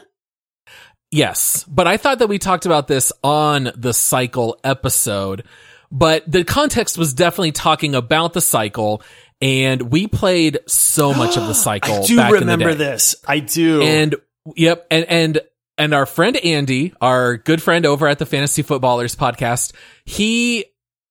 [1.11, 5.45] Yes, but I thought that we talked about this on the cycle episode,
[5.91, 9.01] but the context was definitely talking about the cycle,
[9.39, 12.03] and we played so much of the cycle.
[12.03, 12.91] I do remember in the day.
[12.91, 13.15] this.
[13.25, 13.81] I do.
[13.81, 14.15] And
[14.57, 15.39] yep, and and
[15.77, 19.71] and our friend Andy, our good friend over at the Fantasy Footballers podcast,
[20.03, 20.65] he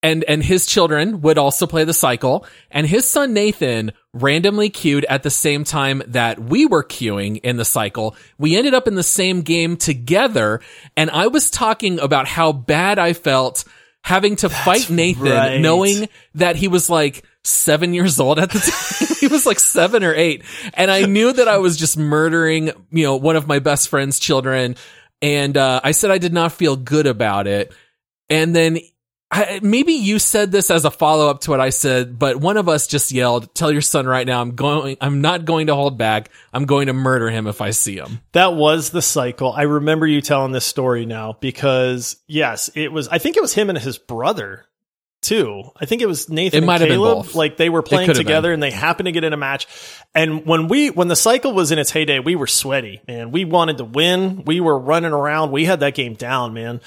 [0.05, 5.07] and and his children would also play the cycle, and his son Nathan randomly queued
[5.07, 8.15] at the same time that we were queuing in the cycle.
[8.37, 10.61] We ended up in the same game together,
[10.95, 13.65] and I was talking about how bad I felt
[14.03, 15.61] having to fight Nathan, right.
[15.63, 19.17] knowing that he was like seven years old at the time.
[19.21, 20.45] he was like seven or eight.
[20.75, 24.19] And I knew that I was just murdering, you know, one of my best friend's
[24.19, 24.77] children.
[25.23, 27.73] And, uh, I said I did not feel good about it.
[28.29, 28.79] And then
[29.37, 32.57] I, maybe you said this as a follow up to what I said, but one
[32.57, 35.75] of us just yelled, tell your son right now, I'm going, I'm not going to
[35.75, 36.31] hold back.
[36.53, 38.21] I'm going to murder him if I see him.
[38.31, 39.53] that was the cycle.
[39.53, 43.53] I remember you telling this story now because yes, it was I think it was
[43.53, 44.67] him and his brother
[45.21, 45.65] too.
[45.75, 47.25] I think it was Nathan It and might have been Caleb.
[47.25, 47.35] both.
[47.35, 48.55] Like they were playing together been.
[48.55, 49.67] and they happened to get in a match.
[50.15, 53.33] And when we when the cycle was in its heyday, we were sweaty, man.
[53.33, 54.45] We wanted to win.
[54.45, 55.51] We were running around.
[55.51, 56.81] We had that game down, man.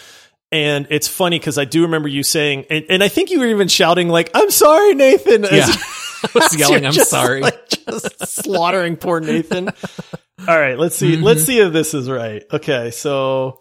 [0.52, 3.48] And it's funny because I do remember you saying, and, and I think you were
[3.48, 5.68] even shouting like, "I'm sorry, Nathan." Yeah.
[6.24, 7.42] I was yelling, "I'm just, sorry.
[7.42, 9.68] like, just slaughtering poor Nathan.
[10.48, 11.16] All right, let's see.
[11.16, 11.24] Mm-hmm.
[11.24, 12.44] Let's see if this is right.
[12.52, 13.58] Okay, so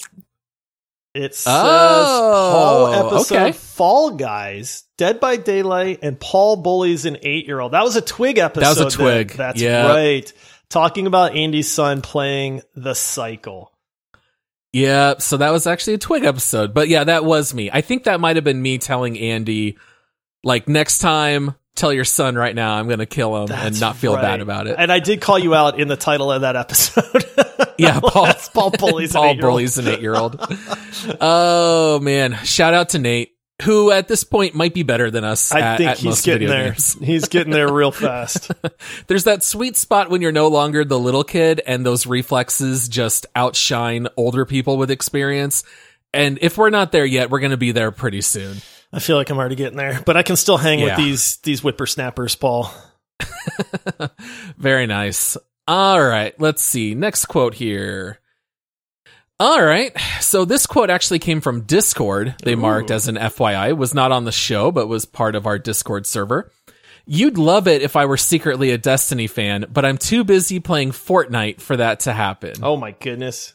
[1.15, 3.53] it says Oh, Paul episode okay.
[3.53, 7.73] Fall Guys, Dead by Daylight, and Paul bullies an eight year old.
[7.73, 8.75] That was a Twig episode.
[8.77, 9.33] That was a Twig.
[9.33, 9.89] that's Yeah.
[9.89, 10.33] right.
[10.69, 13.73] Talking about Andy's son playing the cycle.
[14.77, 16.75] Yeah, so that was actually a Twig episode.
[16.75, 17.71] But yeah, that was me.
[17.73, 19.79] I think that might have been me telling Andy,
[20.45, 23.97] like, next time, tell your son right now I'm going to kill him and not
[23.97, 24.21] feel right.
[24.21, 24.77] bad about it.
[24.79, 27.25] And I did call you out in the title of that episode.
[27.79, 29.53] Yeah, Paul, That's Paul bullies an Paul eight-year-old.
[29.53, 30.41] bullies an eight year old.
[31.21, 32.33] oh, man.
[32.45, 35.77] Shout out to Nate, who at this point might be better than us I at,
[35.79, 36.73] think at he's getting there.
[37.01, 38.51] He's getting there real fast.
[39.07, 43.27] There's that sweet spot when you're no longer the little kid and those reflexes just
[43.35, 45.65] outshine older people with experience.
[46.13, 48.59] And if we're not there yet, we're going to be there pretty soon.
[48.93, 51.61] I feel like I'm already getting there, but I can still hang with these these
[51.61, 52.73] whippersnappers, Paul.
[54.57, 55.37] Very nice.
[55.69, 56.95] All right, let's see.
[56.95, 58.21] Next quote here.
[59.39, 59.93] All right.
[60.21, 62.37] So this quote actually came from Discord.
[62.43, 65.59] They marked as an FYI, was not on the show, but was part of our
[65.59, 66.51] Discord server.
[67.05, 70.91] You'd love it if I were secretly a Destiny fan, but I'm too busy playing
[70.91, 72.55] Fortnite for that to happen.
[72.63, 73.55] Oh my goodness.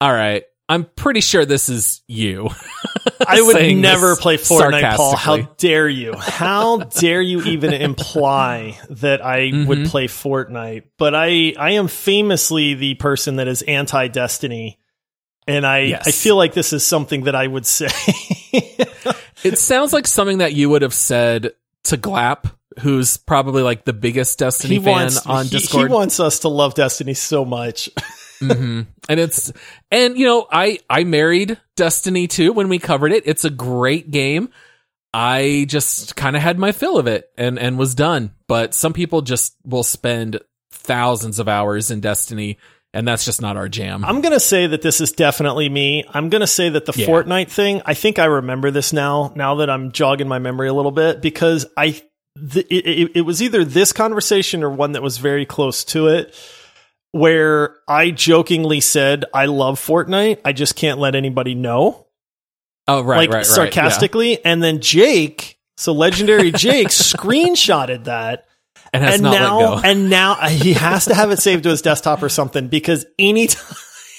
[0.00, 0.44] All right.
[0.68, 2.48] I'm pretty sure this is you.
[3.26, 5.16] I would never play Fortnite, Paul.
[5.16, 6.14] How dare you?
[6.16, 9.66] How dare you even imply that I Mm-hmm.
[9.68, 10.84] would play Fortnite?
[10.98, 14.78] But I I am famously the person that is anti Destiny.
[15.48, 16.06] And I, Yes.
[16.06, 17.88] I feel like this is something that I would say.
[19.44, 21.50] It sounds like something that you would have said
[21.84, 22.44] to Glap,
[22.78, 25.88] who's probably like the biggest Destiny he fan wants on he, Discord.
[25.90, 27.90] he wants us to love Destiny so much.
[28.42, 29.52] hmm And it's
[29.90, 33.24] and you know I I married Destiny 2 when we covered it.
[33.26, 34.50] It's a great game.
[35.14, 38.32] I just kind of had my fill of it and and was done.
[38.48, 42.58] But some people just will spend thousands of hours in Destiny
[42.94, 44.04] and that's just not our jam.
[44.04, 46.04] I'm going to say that this is definitely me.
[46.12, 47.06] I'm going to say that the Yeah.
[47.06, 50.74] Fortnite thing, I think I remember this now, now that I'm jogging my memory a
[50.74, 52.02] little bit, because I,
[52.52, 56.08] th- it, it, it was either this conversation or one that was very close to
[56.08, 56.34] it,
[57.12, 60.40] where I jokingly said, I love Fortnite.
[60.44, 62.06] I just can't let anybody know.
[62.88, 63.46] oh, right, like right, right.
[63.46, 64.44] sarcastically.
[64.44, 68.46] And then Jake, so legendary Jake, screenshotted that.
[68.92, 71.82] and has and not now, and now he has to have it saved to his
[71.82, 73.76] desktop or something because anytime,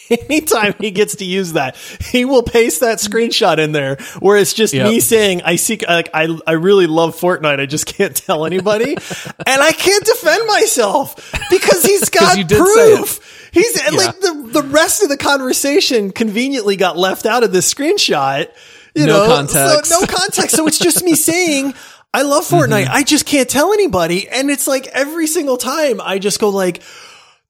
[0.29, 1.75] anytime he gets to use that,
[2.11, 4.87] he will paste that screenshot in there where it's just Yep.
[4.89, 7.59] me saying, I seek, like, I, I really love Fortnite.
[7.59, 8.93] I just can't tell anybody.
[9.47, 11.15] and I can't defend myself
[11.49, 12.97] because he's got you did say it.
[12.97, 13.49] proof.
[13.51, 17.71] He's and like the, the rest of the conversation conveniently got left out of this
[17.71, 18.49] screenshot.
[18.95, 19.91] You No know, context.
[19.91, 20.55] So no context.
[20.55, 21.73] So it's just me saying,
[22.13, 22.85] I love Fortnite.
[22.85, 22.93] Mm-hmm.
[22.95, 24.27] I just can't tell anybody.
[24.29, 26.81] And it's like every single time I just go like,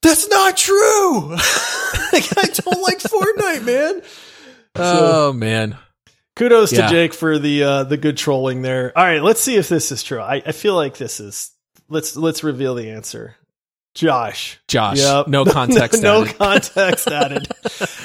[0.03, 1.29] that's not true.
[2.13, 4.01] like I don't like Fortnite, man.
[4.75, 5.77] oh man.
[6.35, 6.87] Kudos Yeah.
[6.87, 8.91] to Jake for the uh the good trolling there.
[8.97, 10.19] All right, let's see if this is true.
[10.21, 11.51] I, I feel like this is
[11.89, 13.35] let's let's reveal the answer.
[13.95, 14.59] Josh.
[14.67, 14.97] Josh.
[14.97, 15.27] Yep.
[15.29, 16.35] No context no added.
[16.39, 17.47] context added.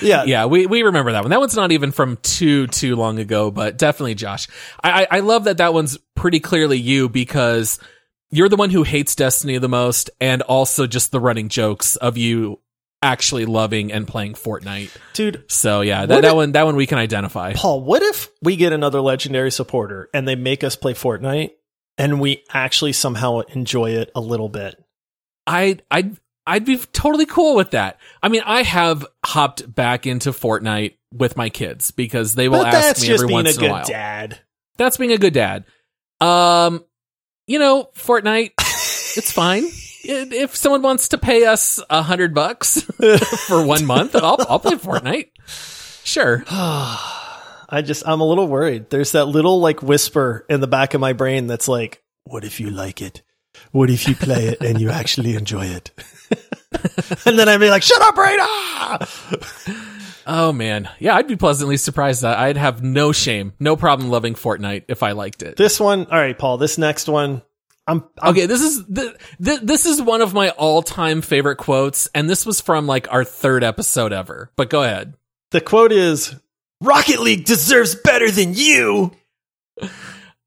[0.02, 0.24] Yeah.
[0.24, 1.30] yeah, we, we remember that one.
[1.30, 4.48] That one's not even from too too long ago, but definitely Josh.
[4.84, 7.78] I, I I love that that one's pretty clearly you because
[8.30, 12.16] you're the one who hates Destiny the most, and also just the running jokes of
[12.18, 12.60] you
[13.02, 14.90] actually loving and playing Fortnite.
[15.14, 17.52] Dude, So yeah, that, that if- one that one we can identify.
[17.54, 21.50] Paul, what if we get another legendary supporter and they make us play Fortnite
[21.96, 24.82] and we actually somehow enjoy it a little bit?
[25.46, 26.10] I I
[26.44, 27.98] I'd be totally cool with that.
[28.22, 32.74] I mean, I have hopped back into Fortnite with my kids because they will But
[32.74, 33.84] ask me every a once in a good while.
[33.84, 34.40] dad.
[34.76, 35.64] That's being a good dad.
[36.20, 36.84] Um,
[37.48, 38.52] you know, Fortnite,
[39.16, 39.64] it's fine.
[40.04, 42.82] If someone wants to pay us a hundred bucks
[43.46, 45.30] for one month, I'll I'll play Fortnite.
[46.04, 46.44] Sure.
[46.50, 48.90] I just I'm a little worried.
[48.90, 52.61] There's that little like whisper in the back of my brain that's like, what if
[52.61, 53.22] you like it?
[53.72, 55.90] What if you play it and you actually enjoy it?
[57.26, 59.84] and then I'd be like, shut up, Rada!
[60.30, 64.34] Oh man, yeah, I'd be pleasantly surprised that I'd have no shame, no problem loving
[64.34, 65.56] Fortnite if I liked it.
[65.56, 67.40] This one, all right, Paul, this next one,
[67.86, 72.08] I'm, I'm Okay, this is th- th- this is one of my all-time favorite quotes,
[72.14, 74.52] and this was from like our third episode ever.
[74.54, 75.14] But go ahead.
[75.50, 76.36] the quote is
[76.82, 79.12] Rocket League deserves better than you.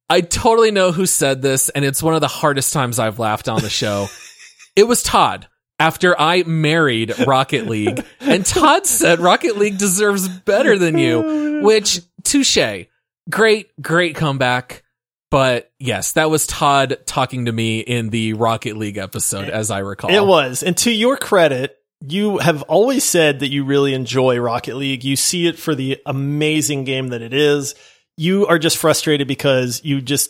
[0.07, 3.49] I totally know who said this, and it's one of the hardest times I've laughed
[3.49, 4.07] on the show.
[4.75, 5.47] it was Todd.
[5.81, 12.01] After I married Rocket League, and Todd said Rocket League deserves better than you, which
[12.23, 12.85] touche.
[13.27, 14.83] Great, great comeback.
[15.31, 19.79] But yes, that was Todd talking to me in the Rocket League episode, as I
[19.79, 20.11] recall.
[20.11, 20.61] It was.
[20.61, 21.75] And to your credit,
[22.07, 25.03] you have always said that you really enjoy Rocket League.
[25.03, 27.73] You see it for the amazing game that it is.
[28.17, 30.29] You are just frustrated because you just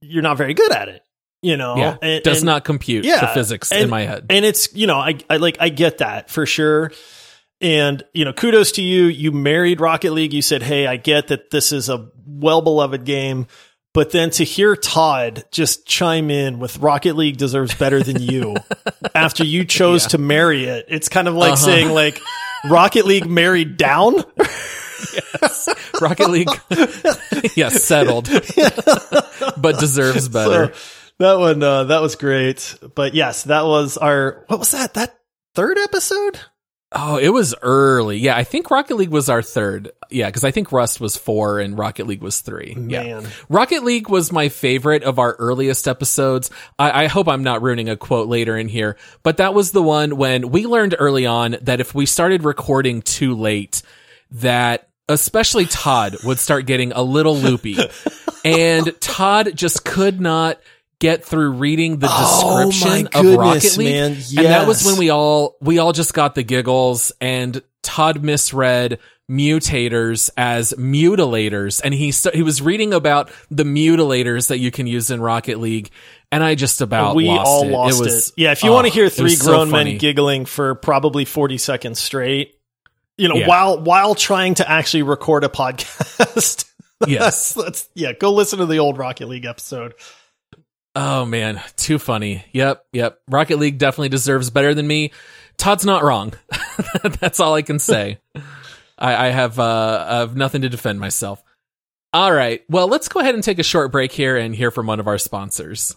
[0.00, 1.04] you're not very good at it.
[1.42, 4.26] You know, Yeah, And- does and- not compute yeah, the physics in my head.
[4.28, 6.92] And it's you know, I, I like I get that for sure.
[7.62, 9.04] And you know, kudos to you.
[9.04, 10.32] You married Rocket League.
[10.32, 13.46] You said, "Hey, I get that this is a well beloved game."
[13.92, 18.56] But then to hear Todd just chime in with Rocket League deserves better than you
[19.14, 21.64] after you chose to marry it, it's kind of like Uh-huh.
[21.64, 22.20] saying like
[22.68, 24.14] Rocket League married down.
[25.42, 25.68] yes.
[26.00, 26.48] Rocket League,
[27.56, 28.28] yes, settled,
[29.56, 30.72] but deserves better.
[30.74, 30.80] So
[31.20, 32.76] that one, uh, that was great.
[32.94, 34.94] But yes, that was our, what was that?
[34.94, 35.18] That
[35.54, 36.40] third episode?
[36.92, 38.16] Oh, it was early.
[38.18, 39.92] Yeah, I think Rocket League was our third.
[40.10, 42.76] Yeah, because I think Rust was four and Rocket League was three.
[42.76, 43.22] Yeah.
[43.48, 46.50] Rocket League was my favorite of our earliest episodes.
[46.80, 49.82] I, I hope I'm not ruining a quote later in here, but that was the
[49.82, 53.82] one when we learned early on that if we started recording too late,
[54.32, 57.76] that especially Todd would start getting a little loopy.
[58.44, 60.58] and Todd just could not
[61.00, 63.92] get through reading the Oh, description my of Rocket League.
[63.94, 64.12] man.
[64.12, 68.98] And that was when we all we all just got the giggles and Todd misread
[69.30, 74.86] mutators as mutilators and he st- he was reading about the mutilators that you can
[74.88, 75.90] use in Rocket League
[76.32, 77.70] and I just about we lost all it.
[77.70, 78.32] lost it it.
[78.36, 81.24] Yeah, if you oh, want to hear three was so grown men giggling for probably
[81.24, 82.56] 40 seconds straight,
[83.16, 83.46] you know, Yeah.
[83.48, 86.64] while while trying to actually record a podcast.
[87.06, 87.54] Yes.
[87.54, 89.94] that's, that's yeah, go listen to the old Rocket League episode.
[90.94, 92.44] Oh man, too funny.
[92.52, 93.20] Yep, yep.
[93.28, 95.12] Rocket League definitely deserves better than me.
[95.56, 96.32] Todd's not wrong.
[97.20, 98.18] That's all I can say.
[98.98, 101.42] I, I have uh, I have nothing to defend myself.
[102.12, 102.62] All right.
[102.68, 105.06] Well, let's go ahead and take a short break here and hear from one of
[105.06, 105.96] our sponsors.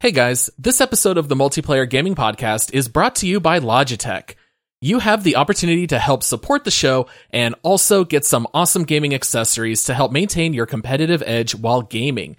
[0.00, 4.36] Hey guys, this episode of the Multiplayer Gaming Podcast is brought to you by Logitech.
[4.82, 9.14] You have the opportunity to help support the show and also get some awesome gaming
[9.14, 12.36] accessories to help maintain your competitive edge while gaming.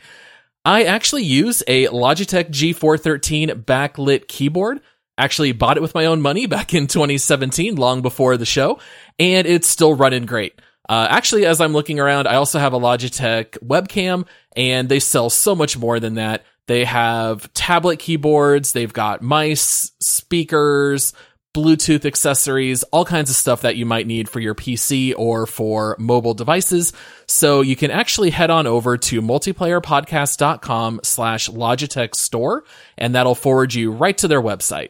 [0.66, 4.82] I actually use a Logitech G413 backlit keyboard.
[5.20, 8.80] Actually bought it with my own money back in 2017, long before the show,
[9.20, 10.60] and it's still running great.
[10.90, 14.26] Uh, actually, as I'm looking around, I also have a Logitech webcam,
[14.56, 16.44] and they sell so much more than that.
[16.68, 21.14] They have tablet keyboards, they've got mice, speakers,
[21.54, 25.98] Bluetooth accessories, all kinds of stuff that you might need for your PC or for
[26.00, 26.94] mobile devices.
[27.28, 32.64] So you can actually head on over to multiplayerpodcast.com slash Logitech store,
[32.98, 34.90] and that'll forward you right to their website.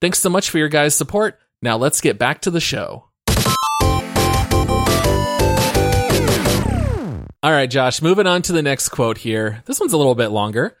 [0.00, 1.38] Thanks so much for your guys' support.
[1.60, 3.08] Now let's get back to the show.
[7.42, 9.62] All right, Josh, moving on to the next quote here.
[9.66, 10.76] This one's a little bit longer.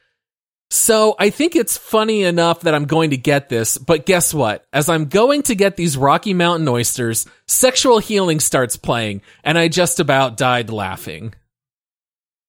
[0.70, 4.66] So I think it's funny enough that I'm going to get this, but guess what?
[4.72, 9.68] As I'm going to get these Rocky Mountain oysters, sexual healing starts playing, and I
[9.68, 11.34] just about died laughing.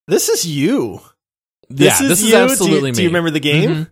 [0.08, 1.02] This is you.
[1.70, 2.92] This yeah, this is absolutely do you, me.
[2.94, 3.70] Do you remember the game?
[3.70, 3.84] Mm-hmm.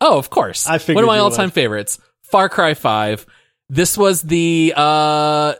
[0.00, 0.66] Oh, of course.
[0.66, 1.52] I figured one of my all-time would.
[1.52, 3.26] favorites, Far Cry Five.
[3.68, 5.54] This was the uh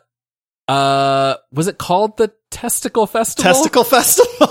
[0.66, 3.52] uh was it called the Testicle Festival?
[3.52, 4.48] Testicle Festival.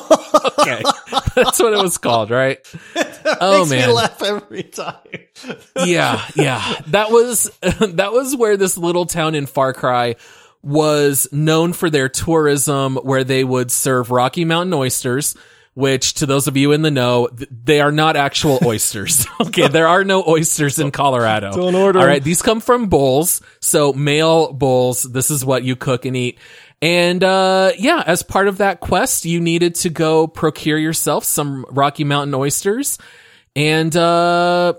[0.59, 0.81] okay,
[1.35, 2.59] that's what it was called, right?
[3.41, 4.95] oh Makes man, me laugh every time.
[5.85, 6.75] yeah, yeah.
[6.87, 10.15] That was that was where this little town in Far Cry
[10.61, 15.35] was known for their tourism, where they would serve Rocky Mountain oysters.
[15.75, 19.25] Which, to those of you in the know, th- they are not actual oysters.
[19.39, 21.53] okay, there are no oysters in Colorado.
[21.53, 25.03] Don't order All right, these come from bulls, so male bulls.
[25.03, 26.37] This is what you cook and eat.
[26.81, 31.65] And uh yeah, as part of that quest, you needed to go procure yourself some
[31.69, 32.97] Rocky Mountain oysters.
[33.55, 34.73] And uh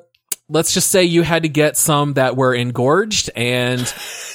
[0.49, 3.81] let's just say you had to get some that were engorged and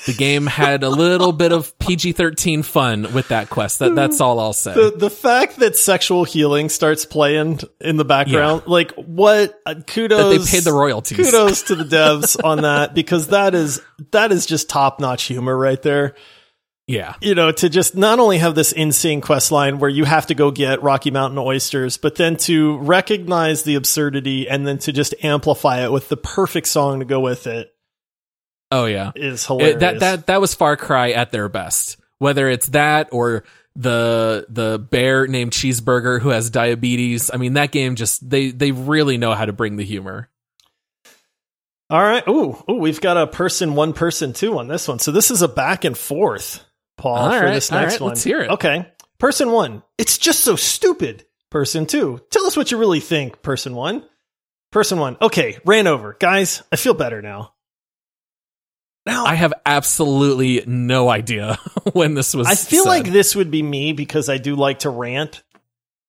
[0.06, 3.80] the game had a little bit of PG-13 fun with that quest.
[3.80, 4.74] That that's all I'll say.
[4.74, 10.20] The the fact that sexual healing starts playing in the background, like what uh, kudos
[10.20, 11.18] That they paid the royalties.
[11.18, 15.58] Kudos to the devs on that because that is that is just top notch humor
[15.58, 16.16] right there.
[16.88, 17.16] Yeah.
[17.22, 20.36] you know, to just not only have this insane quest line where you have to
[20.36, 25.16] go get Rocky Mountain oysters, but then to recognize the absurdity and then to just
[25.24, 27.72] amplify it with the perfect song to go with it
[28.72, 29.12] Oh yeah.
[29.16, 29.76] is hilarious.
[29.76, 31.98] It- that that that was Far Cry at their best.
[32.18, 33.44] Whether it's that or
[33.76, 37.30] the the bear named Cheeseburger who has diabetes.
[37.34, 40.30] I mean, that game just they they really know how to bring the humor.
[41.90, 42.28] All right.
[42.28, 44.98] Ooh, ooh, we've got a person, one person, two on this one.
[45.00, 46.65] So this is a back and forth,
[46.98, 48.08] Paul, All for right, this next right, one.
[48.10, 48.52] let's hear it.
[48.52, 48.86] Okay.
[49.20, 51.26] Person one, it's just so stupid.
[51.52, 53.42] Person two, tell us what you really think.
[53.42, 54.04] Person one.
[54.72, 56.18] Person one, okay, ran over.
[56.20, 57.54] Guys, I feel better now.
[59.06, 61.58] Now, I have absolutely no idea
[61.94, 62.48] when this was.
[62.48, 62.90] I feel said.
[62.90, 65.44] like this would be me because I do like to rant,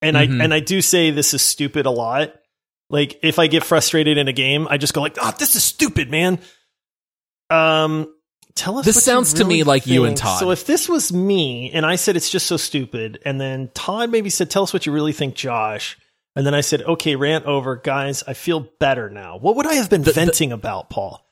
[0.02, 0.40] and Mhm.
[0.40, 2.32] I and I do say this is stupid a lot.
[2.90, 5.62] Like if I get frustrated in a game, I just go like, "Oh, this is
[5.62, 6.40] stupid, man."
[7.50, 8.12] Um,
[8.56, 8.84] tell us.
[8.86, 10.16] This sounds to me really like you and.
[10.16, 10.40] Todd.
[10.40, 14.10] So if this was me and I said it's just so stupid, and then Todd
[14.10, 15.96] maybe said, "Tell us what you really think, Josh,"
[16.34, 18.24] and then I said, "Okay, rant over, guys.
[18.26, 21.22] I feel better now." What would I have been The- the- venting about, Paul?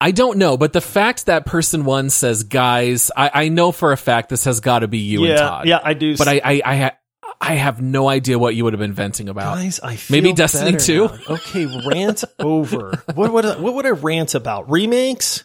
[0.00, 3.92] I don't know, but the fact that person one says, "Guys," I, I know for
[3.92, 5.66] a fact this has got to be you yeah, and Todd.
[5.68, 6.16] yeah, I do.
[6.16, 6.96] but I I I, ha-
[7.40, 9.56] I have no idea what you would have been venting about.
[9.56, 11.06] Guys, I feel Maybe Destiny better 2?
[11.06, 11.18] now.
[11.36, 13.02] Okay, rant over.
[13.14, 14.68] What would what would I rant about?
[14.70, 15.44] Remakes?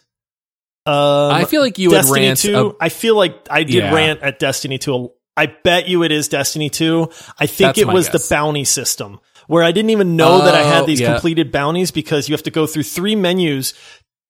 [0.86, 0.94] Um,
[1.32, 2.38] I feel like you would Destiny rant.
[2.38, 2.68] 2.
[2.70, 3.94] ab- I feel like I did Yeah.
[3.94, 5.10] rant at Destiny 2.
[5.36, 7.08] I bet you it is Destiny 2.
[7.38, 8.28] I think That's it was guess.
[8.28, 11.12] the bounty system where I didn't even know that I had Oh, these yeah.
[11.12, 13.74] completed bounties because you have to go through three menus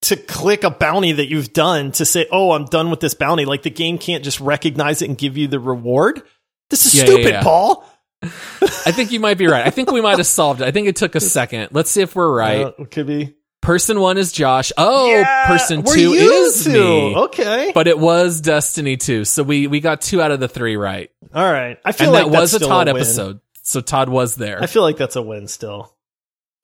[0.02, 3.44] to click a bounty that you've done to say, "Oh, I'm done with this bounty."
[3.44, 6.22] Like the game can't just recognize it and give you the reward.
[6.70, 7.42] This is Yeah, yeah, stupid, yeah.
[7.42, 7.84] Paul.
[8.22, 9.66] I think you might be right.
[9.66, 10.66] I think we might have solved it.
[10.66, 11.68] I think it took a second.
[11.72, 12.66] Let's see if we're right.
[12.66, 13.34] Uh, could be.
[13.60, 14.72] Person one is Josh.
[14.78, 16.72] Oh, Yeah, person two is two.
[16.72, 17.16] me.
[17.16, 17.72] Okay.
[17.74, 19.24] But it was Destiny 2.
[19.24, 21.10] So we we got two out of the three right.
[21.34, 21.78] All right.
[21.84, 22.96] I feel And like that was a Todd win.
[22.96, 23.40] episode.
[23.62, 24.62] So Todd was there.
[24.62, 25.94] I feel like that's a win still.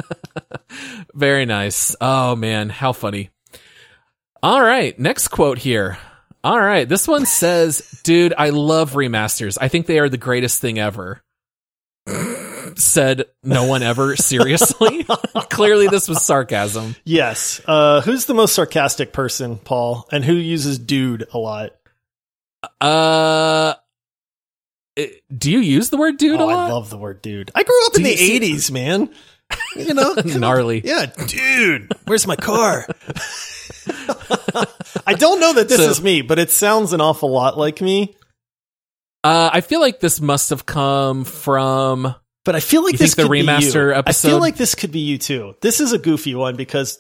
[1.14, 1.94] Very nice.
[2.00, 3.30] Oh man, how funny.
[4.42, 5.98] All right, next quote here.
[6.42, 9.56] All right, this one says, "Dude, I love remasters.
[9.60, 11.22] I think they are the greatest thing ever."
[12.76, 15.04] Said no one ever seriously.
[15.50, 16.96] Clearly this was sarcasm.
[17.04, 17.60] Yes.
[17.66, 21.72] Uh, who's the most sarcastic person, Paul, and who uses "dude" a lot?
[22.80, 23.74] Uh
[24.96, 26.70] it- do you use the word dude oh, a lot?
[26.70, 29.10] I love the word "dude." I grew up in the you see- '80s, man.
[29.76, 30.80] You know, gnarly.
[30.84, 32.86] Yeah, dude, where's my car?
[35.06, 37.80] I don't know that this So- is me, but it sounds an awful lot like
[37.80, 38.16] me.
[39.22, 42.14] Uh, I feel like this must have come from.
[42.44, 44.02] But I feel like You this think the could be remaster you.
[44.06, 45.54] I feel like this could be you too.
[45.62, 46.98] This is a goofy one because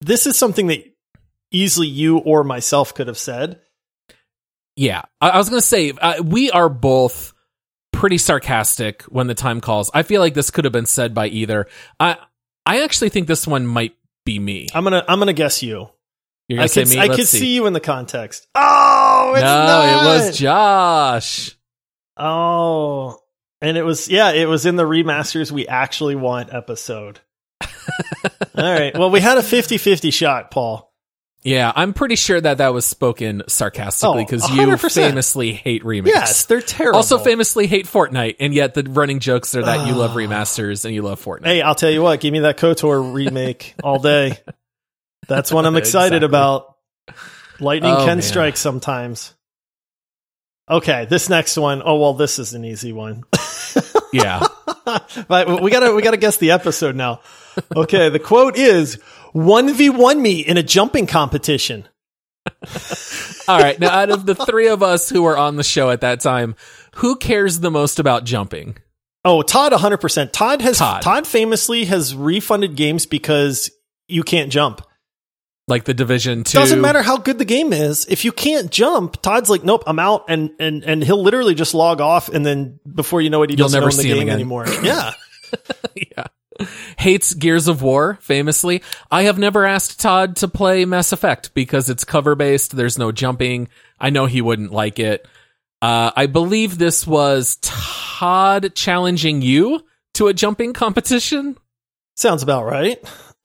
[0.00, 0.84] this is something that
[1.50, 3.60] easily you or myself could have said.
[4.76, 7.32] Yeah, I, I was gonna say uh, we are both
[7.92, 9.90] pretty sarcastic when the time calls.
[9.92, 11.66] I feel like this could have been said by either.
[11.98, 12.16] I
[12.64, 13.94] I actually think this one might
[14.24, 14.68] be me.
[14.72, 15.88] I'm gonna I'm gonna guess you.
[16.48, 16.98] You're gonna I say could me.
[16.98, 17.38] I Let's could see.
[17.40, 18.46] see you in the context.
[18.54, 19.88] Oh, it's no, not.
[19.88, 21.56] it was Josh.
[22.16, 23.18] Oh,
[23.60, 27.20] and it was yeah, it was in the remasters we actually want episode.
[27.62, 27.68] All
[28.56, 28.96] right.
[28.96, 30.92] Well, we had a 50-50 shot, Paul.
[31.42, 36.14] Yeah, I'm pretty sure that that was spoken sarcastically Oh, because you famously hate remakes.
[36.14, 36.96] Yes, they're terrible.
[36.98, 40.94] Also famously hate Fortnite, and yet the running jokes are that you love remasters and
[40.94, 41.46] you love Fortnite.
[41.46, 44.36] Hey, I'll tell you what, give me that KOTOR remake all day.
[45.28, 46.26] That's what I'm excited Exactly.
[46.26, 46.76] about.
[47.58, 48.22] Lightning Oh, can man.
[48.22, 49.34] strike sometimes.
[50.70, 51.82] Okay, this next one.
[51.84, 53.24] Oh well, this is an easy one.
[54.12, 54.44] Yeah.
[55.28, 57.20] but we gotta we gotta guess the episode now.
[57.76, 59.00] Okay, the quote is
[59.32, 61.86] one v one me in a jumping competition.
[63.48, 63.78] All right.
[63.78, 66.56] Now, out of the three of us who were on the show at that time,
[66.96, 68.78] who cares the most about jumping?
[69.24, 70.32] Oh, Todd, 100%.
[70.32, 71.02] Todd has Todd.
[71.02, 73.70] Todd, famously has refunded games because
[74.08, 74.82] you can't jump.
[75.70, 76.58] Like the Division Two.
[76.58, 78.04] Doesn't matter how good the game is.
[78.06, 81.72] If you can't jump, Todd's like, nope, I'm out, and and and he'll literally just
[81.72, 84.10] log off, and then before you know it, he You'll doesn't never own the see
[84.10, 84.34] him game again.
[84.34, 84.66] anymore.
[84.82, 85.12] Yeah,
[85.94, 86.24] yeah.
[86.98, 88.82] Hates Gears of War, famously.
[89.10, 92.76] I have never asked Todd to play Mass Effect because it's cover based.
[92.76, 93.68] There's no jumping.
[93.98, 95.26] I know he wouldn't like it.
[95.80, 99.82] Uh, I believe this was Todd challenging you
[100.14, 101.56] to a jumping competition.
[102.16, 102.98] sounds about right.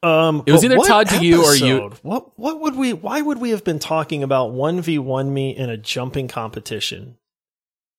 [0.03, 2.93] Um, It was either Todd to you or you- What what would we?
[2.93, 7.17] Why would we have been talking about one v one me in a jumping competition?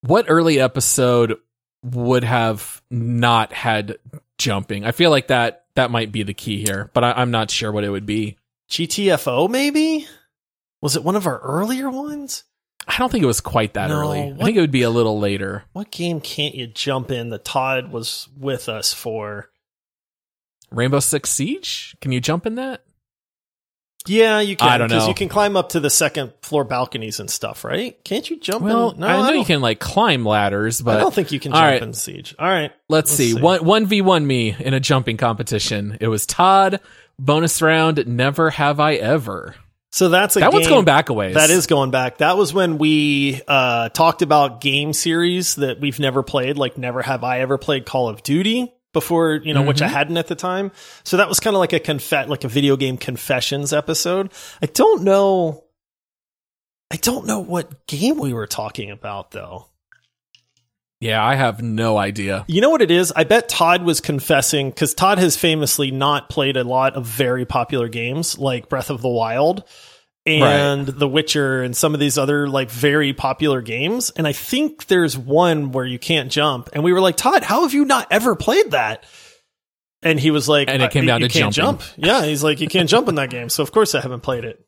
[0.01, 1.37] What early episode
[1.83, 3.97] would have not had
[4.37, 4.85] jumping?
[4.85, 7.71] I feel like that that might be the key here, but I, I'm not sure
[7.71, 8.37] what it would be.
[8.69, 10.07] GTFO maybe?
[10.81, 12.43] Was it one of our earlier ones?
[12.87, 14.21] I don't think it was quite that No, early.
[14.21, 15.63] I think it would be a little later.
[15.73, 19.49] What game can't you jump in that Todd was with us for?
[20.71, 21.95] Rainbow Six Siege?
[22.01, 22.81] Can you jump in that?
[24.05, 24.69] Yeah, you can.
[24.69, 24.95] I don't know.
[24.95, 28.01] Because you can climb up to the second floor balconies and stuff, right?
[28.05, 29.01] Can't you jump Well, in?
[29.01, 31.51] No, I know don't- you can like climb ladders, but I don't think you can
[31.51, 31.81] jump right.
[31.81, 32.33] in Siege.
[32.39, 32.71] All right.
[32.89, 33.33] let's, let's see.
[33.33, 33.41] see.
[33.41, 35.97] One one v one me in a jumping competition.
[35.99, 36.79] It was Todd.
[37.19, 38.05] Bonus round.
[38.07, 39.55] Never have I ever.
[39.89, 41.35] So that's a that one's going back a ways.
[41.35, 42.19] That is going back.
[42.19, 46.57] That was when we uh, talked about game series that we've never played.
[46.57, 49.91] Like, never have I ever played Call of Duty before, you know, which I Mhm.
[49.91, 50.71] hadn't at the time.
[51.03, 54.31] So that was kind of like a confet, like a video game confessions episode.
[54.61, 55.63] I don't know.
[56.91, 59.67] I don't know what game we were talking about though.
[60.99, 62.43] Yeah, I have no idea.
[62.47, 63.11] You know what it is?
[63.15, 67.45] I bet Todd was confessing because Todd has famously not played a lot of very
[67.45, 69.63] popular games like Breath of the Wild
[70.27, 74.11] and The Witcher and some of these other like very popular games.
[74.15, 76.69] And I think there's one where you can't jump.
[76.73, 79.05] And we were like, Todd, how have you not ever played that?
[80.03, 81.93] And he was like, And it came "Uh, down you to can't jumping." jump.
[81.97, 83.49] Yeah, he's like, you can't jump in that game.
[83.49, 84.63] So of course I haven't played it.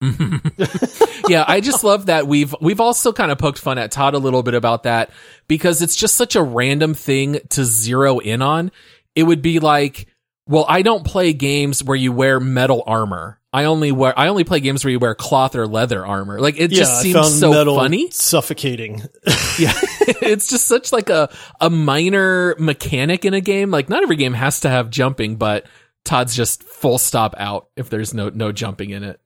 [1.28, 4.18] yeah, I just love that we've we've also kind of poked fun at Todd a
[4.18, 5.10] little bit about that
[5.48, 8.70] because it's just such a random thing to zero in on.
[9.14, 10.06] It would be like,
[10.48, 13.38] well, I don't play games where you wear metal armor.
[13.52, 16.40] I only wear I only play games where you wear cloth or leather armor.
[16.40, 18.10] Like it just yeah, I seems so funny.
[18.10, 19.02] suffocating.
[19.58, 19.72] Yeah.
[20.22, 21.28] it's just such like a
[21.60, 23.72] a minor mechanic in a game.
[23.72, 25.66] Like not every game has to have jumping, but
[26.04, 29.20] Todd's just full stop out if there's no no jumping in it.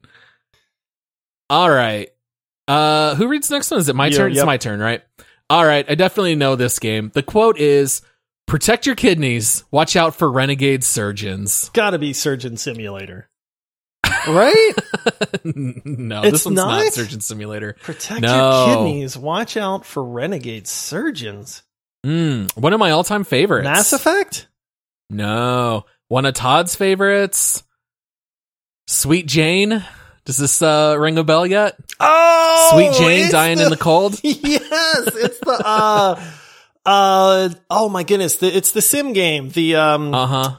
[1.51, 2.09] All right.
[2.67, 3.81] Uh who reads the next one?
[3.81, 4.33] Is it my You, turn?
[4.33, 5.03] It's my turn, right?
[5.51, 7.11] All right, I definitely know this game.
[7.13, 8.01] The quote is
[8.47, 11.71] protect your kidneys, watch out for renegade surgeons.
[11.73, 13.29] Gotta be Surgeon Simulator.
[14.29, 14.73] Right?
[15.45, 16.85] no, It's this one's not?
[16.85, 16.93] not?
[16.93, 17.77] Surgeon Simulator.
[17.83, 18.67] Protect No.
[18.67, 19.17] your kidneys.
[19.17, 21.63] Watch out for renegade surgeons.
[22.05, 23.65] Mm, one of my all-time favorites.
[23.65, 24.49] Mass Effect?
[25.11, 25.87] No.
[26.09, 27.63] One of Todd's favorites.
[28.87, 29.85] Sweet Jane.
[30.25, 31.77] Does this uh, ring a bell yet?
[31.99, 34.21] Oh, Sweet Jane it's dying in the cold.
[34.23, 34.71] yes,
[35.17, 36.23] it's the uh,
[36.87, 37.49] uh.
[37.71, 39.51] Oh my goodness, the, it's the sim game.
[39.51, 40.57] The um, Uh huh.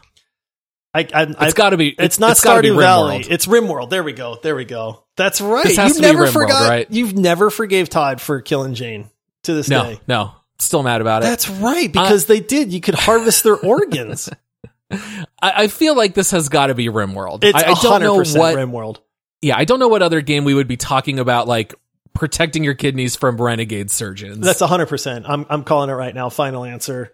[0.96, 1.90] I, I, I It's got to be.
[1.98, 3.20] it's not gotta Stardew Valley.
[3.24, 3.32] RimWorld.
[3.32, 3.90] It's RimWorld.
[3.90, 4.38] There we go.
[4.42, 5.06] There we go.
[5.18, 5.66] That's right.
[5.76, 6.70] You've never forgot.
[6.70, 6.88] right?
[6.90, 9.10] You've never forgave Todd for killing Jane
[9.44, 10.00] to this No, day.
[10.08, 10.32] no.
[10.60, 11.26] Still mad about it.
[11.26, 12.72] That's right because they did.
[12.72, 14.30] You could harvest their organs.
[14.92, 17.44] I, I feel like this has got to be RimWorld.
[17.44, 18.56] It's I, I don't know 100% what.
[18.56, 19.00] RimWorld.
[19.42, 21.74] Yeah, I don't know what other game we would be talking about, like
[22.14, 24.39] protecting your kidneys from renegade surgeons.
[24.39, 25.24] That's 100%.
[25.28, 26.30] I'm, I'm calling it right now.
[26.30, 27.11] Final answer.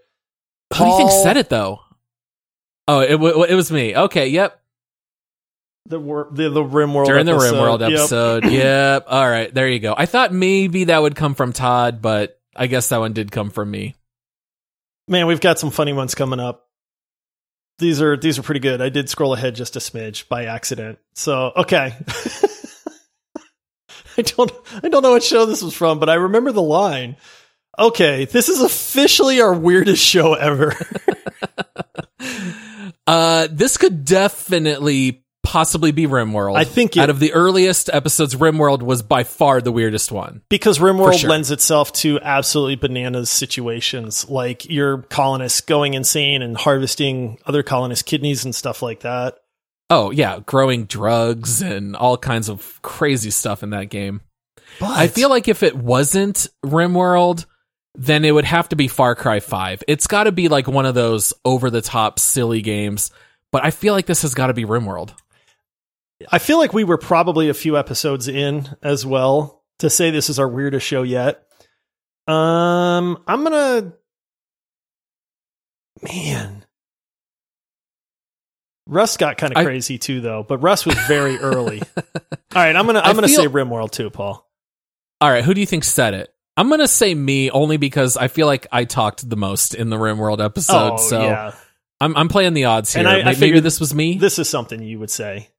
[0.73, 1.79] Who do you think said it though?
[2.87, 3.95] Oh, it, w- it was me.
[3.95, 4.59] Okay, yep.
[5.85, 7.55] The, wor- the, the RimWorld During the episode.
[7.55, 7.91] RimWorld Yep.
[7.91, 8.45] episode.
[8.51, 9.05] yep.
[9.07, 9.95] All right, there you go.
[9.97, 13.49] I thought maybe that would come from Todd, but I guess that one did come
[13.49, 13.95] from me.
[15.07, 16.67] Man, we've got some funny ones coming up.
[17.79, 18.81] These are these are pretty good.
[18.81, 20.99] I did scroll ahead just a smidge by accident.
[21.15, 21.95] So okay.
[24.17, 24.51] I don't
[24.83, 27.15] I don't know what show this was from, but I remember the line.
[27.77, 30.73] Okay, this is officially our weirdest show ever.
[33.07, 36.55] Uh, this could definitely possibly be RimWorld.
[36.55, 40.43] I think it- out of the earliest episodes, RimWorld was by far the weirdest one.
[40.47, 41.29] because RimWorld sure.
[41.29, 48.03] lends itself to absolutely bananas situations, like your colonists going insane and harvesting other colonists'
[48.03, 49.39] kidneys and stuff like that.
[49.89, 54.21] Oh yeah, growing drugs and all kinds of crazy stuff in that game.
[54.79, 57.45] But I feel like if it wasn't RimWorld,
[57.95, 59.83] then it would have to be Far Cry 5.
[59.87, 63.11] It's got to be like one of those over the top silly games,
[63.51, 65.11] but I feel like this has got to be RimWorld.
[66.31, 70.29] I feel like we were probably a few episodes in as well to say this
[70.29, 71.45] is our weirdest show yet.
[72.27, 73.93] Um, I'm gonna,
[76.03, 76.58] man.
[78.89, 80.43] Rust got kind of I- crazy too, though.
[80.43, 81.81] But Rust was very early.
[81.95, 82.03] All
[82.55, 84.45] right, I'm gonna I I'm gonna feel- say RimWorld too, Paul.
[85.21, 86.33] All right, who do you think said it?
[86.57, 89.89] I'm going to say me only because I feel like I talked the most in
[89.89, 90.93] the RimWorld episode.
[90.93, 91.53] oh so yeah,
[92.01, 92.99] I'm I'm playing the odds here.
[92.99, 94.17] And I- I May- Maybe this was me.
[94.17, 95.49] this is something you would say.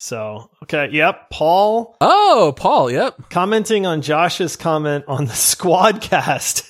[0.00, 1.30] So okay, yep.
[1.30, 3.28] Paul oh, Paul, yep.
[3.30, 6.64] commenting on Josh's comment on the squad cast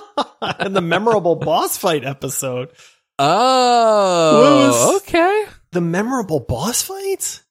[0.40, 2.70] and the memorable boss fight episode.
[3.20, 5.44] Oh, Was- okay.
[5.72, 7.42] The memorable boss fights?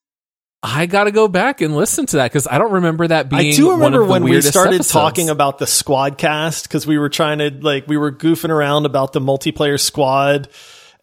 [0.64, 3.54] I got to go back and listen to that because I don't remember that being
[3.54, 4.92] I do remember one of the when we started episodes.
[4.92, 8.86] talking about the squad cast because we were trying to like we were goofing around
[8.86, 10.50] about the multiplayer squad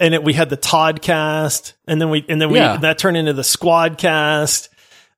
[0.01, 2.79] and it, we had the Todd cast and then we and then we Yeah.
[2.79, 4.71] that turned into the squad cast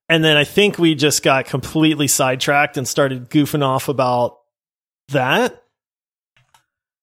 [0.08, 4.36] and then I think we just got completely sidetracked and started goofing off about
[5.08, 5.62] that.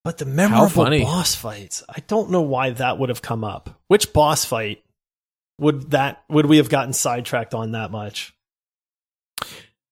[0.03, 3.79] But the memorable boss fights, I don't know why that would have come up.
[3.87, 4.83] Which boss fight
[5.59, 8.33] would that would we have gotten sidetracked on that much?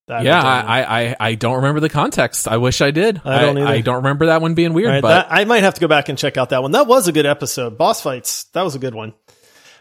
[0.08, 0.44] That yeah.
[0.44, 2.48] I, I I don't remember the context.
[2.50, 3.22] I wish I did.
[3.24, 3.68] I don't either.
[3.68, 4.90] I don't remember that one being weird.
[4.90, 6.72] Right, but that, I might have to go back and check out that one.
[6.74, 7.78] That was a good episode.
[7.78, 8.46] Boss fights.
[8.52, 9.14] That was a good one.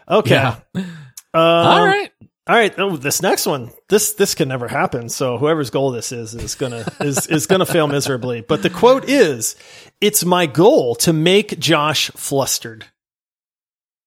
[0.07, 0.35] Okay.
[0.35, 0.59] Yeah.
[0.73, 0.85] Um,
[1.33, 2.11] all right.
[2.47, 2.73] All right.
[2.79, 3.71] Oh, this next one.
[3.87, 5.09] This this can never happen.
[5.09, 8.41] So whoever's goal this is is gonna is is gonna fail miserably.
[8.41, 9.55] But the quote is,
[10.01, 12.85] "It's my goal to make Josh flustered."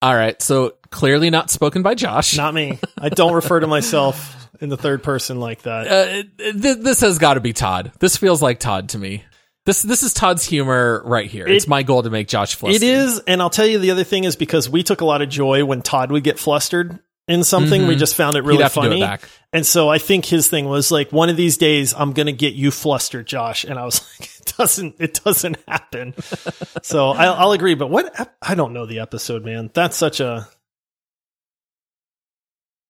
[0.02, 0.40] All right.
[0.42, 2.36] So clearly not spoken by Josh.
[2.36, 2.78] Not me.
[2.98, 5.86] I don't refer to myself in the third person like that.
[5.86, 7.92] uh, th- this has got to be Todd.
[8.00, 9.24] This feels like Todd to me.
[9.64, 11.46] This this is Todd's humor right here.
[11.46, 12.82] it's my goal to make Josh flustered.
[12.82, 15.22] It is, and I'll tell you the other thing is because we took a lot
[15.22, 17.86] of joy when Todd would get flustered in something.
[17.86, 17.98] We Mhm.
[17.98, 19.02] just found it really have to do funny.
[19.02, 19.20] it.
[19.52, 22.32] And so I think his thing was like, one of these days I'm going to
[22.32, 23.64] get you flustered, Josh.
[23.64, 26.14] And I was like, it doesn't, it doesn't happen.
[26.82, 27.74] so I'll, I'll agree.
[27.74, 29.70] But what, I don't know the episode, man.
[29.74, 30.48] That's such a,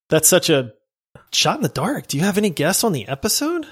[0.09, 0.73] that's such a
[1.31, 2.07] shot in the dark.
[2.07, 3.65] Do you have any guess on the episode?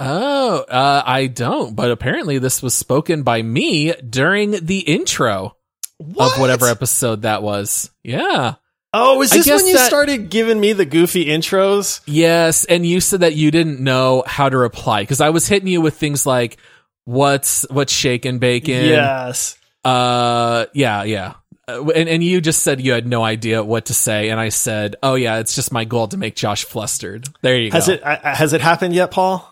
[0.00, 1.76] Oh, uh, I don't.
[1.76, 5.56] But apparently, this was spoken by me during the intro
[5.98, 6.34] What?
[6.34, 7.90] of whatever episode that was.
[8.02, 8.54] Yeah.
[8.94, 12.00] Oh, is this when you that- started giving me the goofy intros?
[12.06, 15.68] Yes, and you said that you didn't know how to reply because I was hitting
[15.68, 16.58] you with things like
[17.04, 18.84] what's what's shaken bacon.
[18.84, 19.56] Yes.
[19.84, 21.34] Uh, yeah, yeah.
[21.66, 24.50] Uh, and and you just said you had no idea what to say, and I
[24.50, 27.92] said, "Oh yeah, it's just my goal to make Josh flustered." There you Has go.
[27.92, 29.48] Has it, uh, has it happened yet, Paul?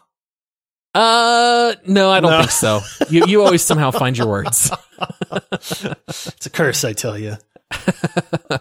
[0.95, 2.39] Uh, no, I don't No.
[2.41, 2.81] think so.
[3.09, 4.71] You you always somehow find your words.
[5.53, 7.37] It's a curse, I tell you.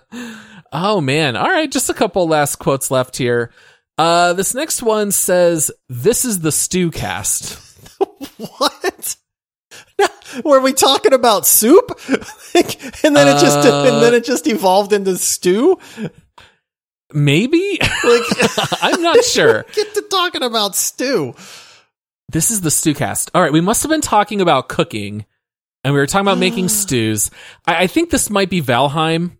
[0.72, 1.36] Oh man.
[1.36, 3.52] All right, just a couple last quotes left here.
[3.98, 7.60] Uh, this next one says, "This is the stew cast."
[8.58, 9.18] What?
[10.46, 11.90] Were we talking about soup?
[13.04, 15.78] and then it just Uh, and then it just evolved into stew?
[17.14, 18.22] Maybe Like
[18.84, 19.66] I'm not sure.
[19.74, 21.34] get to talking about stew.
[22.30, 23.32] This is the stew cast.
[23.34, 25.26] All right, we must have been talking about cooking,
[25.84, 27.32] and we were talking about making stews.
[27.66, 29.38] I, I think this might be Valheim.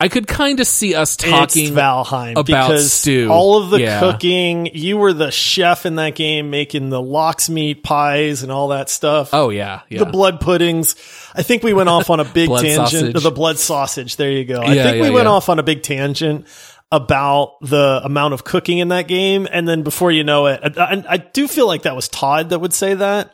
[0.00, 3.28] I could kind of see us it's talking Valheim about because stew.
[3.32, 3.98] all of the Yeah.
[3.98, 4.66] cooking.
[4.72, 8.90] You were the chef in that game, making the lox meat pies and all that
[8.90, 9.30] stuff.
[9.32, 9.98] Oh yeah, yeah.
[9.98, 10.94] The blood puddings.
[11.34, 13.20] I think we went off on a big tangent.
[13.20, 14.14] The blood sausage.
[14.16, 14.60] There you go.
[14.62, 16.46] I Yeah, think we went off on a big tangent
[16.92, 21.04] about the amount of cooking in that game, and then before you know it, I-
[21.08, 23.32] I do feel like that was Todd that would say that.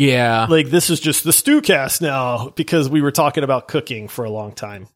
[0.00, 0.46] Yeah.
[0.48, 4.24] Like this is just the stew cast now because we were talking about cooking for
[4.24, 4.88] a long time.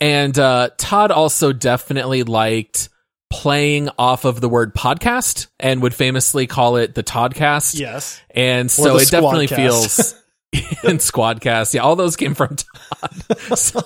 [0.00, 2.88] And uh, Todd also definitely liked
[3.30, 7.78] playing off of the word podcast and would famously call it the Toddcast.
[7.78, 8.20] Yes.
[8.30, 10.14] And so it definitely feels
[10.52, 11.74] in Squadcast.
[11.74, 13.38] Yeah, all those came from Todd.
[13.58, 13.80] so,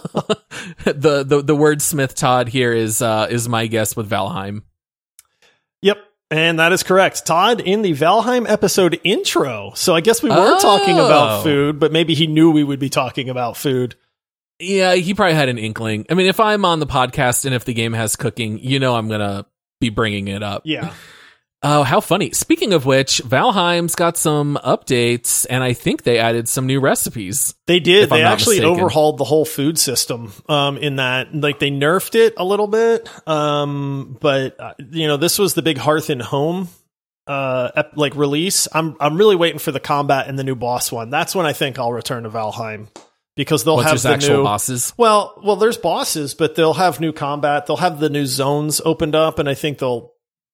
[0.85, 4.63] the, the the wordsmith Todd here is uh, is my guess with Valheim.
[5.83, 5.99] Yep.
[6.31, 7.27] And that is correct.
[7.27, 9.73] Todd in the Valheim episode intro.
[9.75, 11.07] So I guess we were talking Oh.
[11.07, 13.97] about food, but maybe he knew we would be talking about food.
[14.61, 16.07] Yeah, he probably had an inkling.
[16.11, 18.95] I mean, if I'm on the podcast and if the game has cooking, you know
[18.95, 19.47] I'm gonna
[19.81, 20.63] be bringing it up.
[20.65, 20.93] Yeah.
[21.63, 22.31] Oh, how funny!
[22.31, 27.55] Speaking of which, Valheim's got some updates, and I think they added some new recipes.
[27.67, 28.09] They did.
[28.09, 28.81] They actually mistaken.
[28.81, 31.35] overhauled the whole food system um, in that.
[31.35, 33.11] Like they nerfed it a little bit.
[33.29, 36.69] Um, but uh, you know, this was the big Hearth and Home
[37.27, 38.67] uh ep- like release.
[38.73, 41.11] I'm I'm really waiting for the combat and the new boss one.
[41.11, 42.89] That's when I think I'll return to Valheim
[43.37, 44.93] because they'll have the actual new bosses.
[44.97, 47.67] Well, well, there's bosses, but they'll have new combat.
[47.67, 50.10] They'll have the new zones opened up, and I think they'll,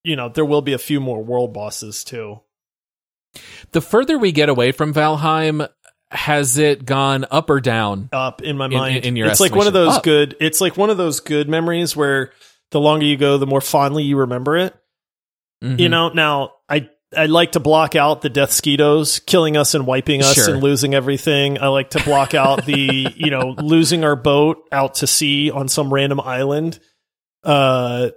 [0.06, 2.40] you know, there will be a few more world bosses too.
[3.72, 5.68] The further we get away from Valheim,
[6.10, 8.08] has it gone up or down?
[8.12, 10.02] Up in my mind, in your it's like one of those Up.
[10.04, 10.36] good.
[10.40, 12.30] It's like one of those good memories where
[12.70, 14.74] the longer you go, the more fondly you remember it.
[15.62, 15.78] Mhm.
[15.80, 19.86] You know, now I I like to block out the death skeetos killing us and
[19.86, 20.54] wiping us Sure.
[20.54, 21.60] and losing everything.
[21.60, 25.68] I like to block out the you know losing our boat out to sea on
[25.68, 26.78] some random island.
[27.44, 28.10] Uh,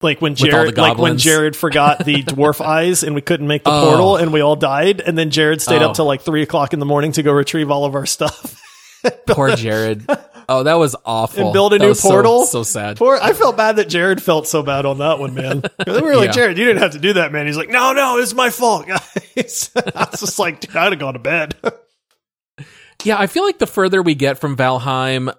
[0.00, 1.18] like when With all the Jared, like when.
[1.18, 3.88] Jared forgot the dwarf eyes and we couldn't make the Oh.
[3.88, 5.90] portal and we all died, and then Jared stayed Oh.
[5.90, 8.60] up till like three o'clock in the morning to go retrieve all of our stuff.
[9.26, 10.04] Poor Jared.
[10.50, 11.44] Oh, that was awful.
[11.44, 12.44] And build a That new was so- portal?
[12.46, 12.96] So, sad.
[12.96, 15.62] Poor, I felt bad that Jared felt so bad on that one, man.
[15.86, 16.32] We were like, Yeah.
[16.32, 17.44] Jared, you didn't have to do that, man.
[17.46, 19.70] He's like, no, no, it's my fault, guys.
[19.76, 21.54] I was just like, dude, I'd have gone to bed.
[23.04, 25.30] Yeah, I feel like the further we get from Valheim,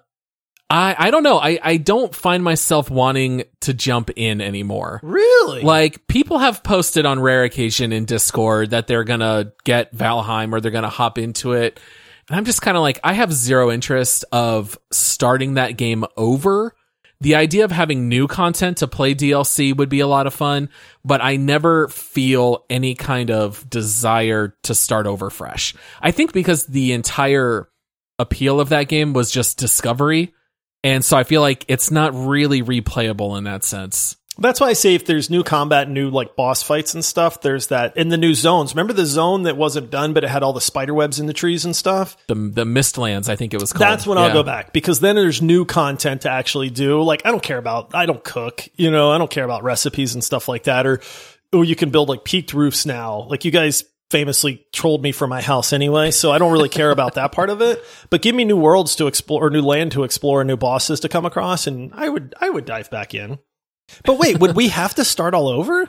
[0.70, 1.38] I I don't know.
[1.38, 5.00] I I don't find myself wanting to jump in anymore.
[5.02, 5.62] really?
[5.62, 10.60] Like people have posted on rare occasion in Discord that they're gonna get Valheim or
[10.60, 11.80] they're gonna hop into it.
[12.28, 16.76] And I'm just kind of like, I have zero interest of starting that game over.
[17.20, 20.70] The idea of having new content to play DLC would be a lot of fun,
[21.04, 25.74] but I never feel any kind of desire to start over fresh.
[26.00, 27.68] I think because the entire
[28.20, 30.32] appeal of that game was just discovery.
[30.82, 34.16] And so I feel like it's not really replayable in that sense.
[34.38, 37.66] That's why I say if there's new combat, new like boss fights and stuff, there's
[37.66, 38.72] that in the new zones.
[38.72, 41.34] Remember the zone that wasn't done, but it had all the spider webs in the
[41.34, 42.16] trees and stuff?
[42.26, 43.82] The the Mistlands, I think it was called.
[43.82, 47.02] That's when I'll go back because then there's new content to actually do.
[47.02, 50.14] Like I don't care about I don't cook, you know, I don't care about recipes
[50.14, 50.86] and stuff like that.
[50.86, 51.00] Or
[51.52, 53.26] oh, you can build like peaked roofs now.
[53.28, 56.90] Like you guys famously trolled me for my house anyway, so I don't really care
[56.90, 57.82] about that part of it.
[58.10, 61.00] But give me new worlds to explore, or new land to explore, and new bosses
[61.00, 63.38] to come across, and I would I would dive back in.
[64.04, 65.88] But wait, would we have to start all over?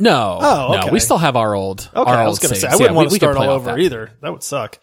[0.00, 0.90] No, Oh, no, okay.
[0.90, 1.88] we still have our old.
[1.94, 2.66] Okay, our I was going to say.
[2.66, 3.78] I wouldn't Yeah, want to start all over that.
[3.78, 4.10] either.
[4.20, 4.78] That would suck.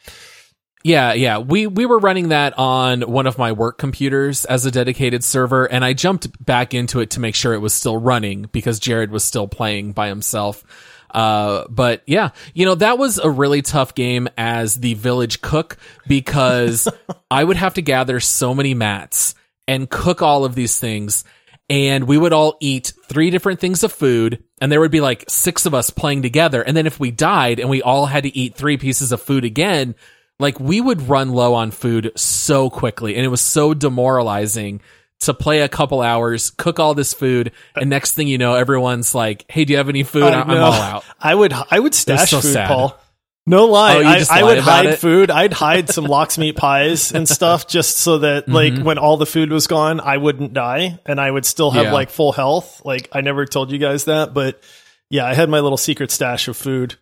[0.81, 1.39] Yeah, yeah.
[1.39, 5.65] We we were running that on one of my work computers as a dedicated server,
[5.65, 9.11] and I jumped back into it to make sure it was still running because Jared
[9.11, 10.63] was still playing by himself.
[11.11, 15.77] Uh, but yeah, you know, that was a really tough game as the village cook
[16.07, 16.87] because
[17.31, 19.35] I would have to gather so many mats
[19.67, 21.23] and cook all of these things.
[21.69, 25.25] And we would all eat three different things of food, and there would be like
[25.27, 26.63] six of us playing together.
[26.63, 29.45] And then if we died and we all had to eat three pieces of food
[29.45, 29.93] again,
[30.39, 33.15] like we would run low on food so quickly.
[33.15, 34.81] And it was so demoralizing
[35.21, 39.13] to play a couple hours, cook all this food, and next thing you know, everyone's
[39.13, 40.23] like, "Hey, do you have any food?
[40.23, 42.67] I I'm all out." I would I would stash so food, sad.
[42.67, 42.97] Paul.
[43.45, 44.99] No lie, Oh, I, I would hide it?
[44.99, 45.31] food.
[45.31, 48.83] I'd hide some lox meat pies and stuff just so that like Mm-hmm.
[48.83, 51.93] when all the food was gone, I wouldn't die and I would still have Yeah.
[51.93, 52.83] like full health.
[52.85, 54.61] Like I never told you guys that, but
[55.09, 56.95] yeah, I had my little secret stash of food.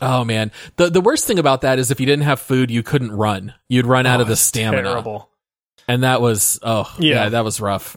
[0.00, 2.82] Oh man, the the worst thing about that is if you didn't have food, you
[2.82, 3.52] couldn't run.
[3.68, 5.28] You'd run out Oh, of the stamina, Terrible.
[5.88, 7.24] And that was oh Yeah.
[7.24, 7.96] yeah, that was rough.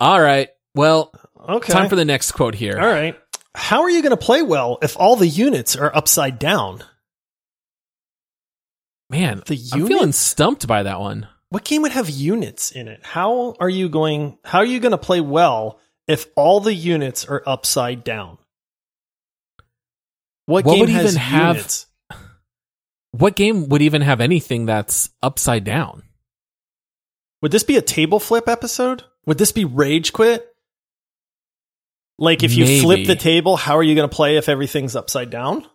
[0.00, 1.12] All right, well,
[1.48, 1.72] Okay.
[1.72, 2.78] time for the next quote here.
[2.78, 3.18] all right.
[3.54, 6.82] How are you going to play well if all the units are upside down?
[9.10, 11.28] Man, The I'm feeling stumped by that one.
[11.50, 13.00] what game would have units in it?
[13.04, 14.38] How are you going?
[14.44, 18.38] How are you going to play well if all the units are upside down?
[20.46, 21.84] What, What game would has even have-
[23.12, 26.02] What game would even have anything that's upside down?
[27.44, 29.04] Would this be a table flip episode?
[29.26, 30.50] Would this be rage quit?
[32.16, 35.28] Like if you flip the table, how are you going to play if everything's upside
[35.28, 35.66] down?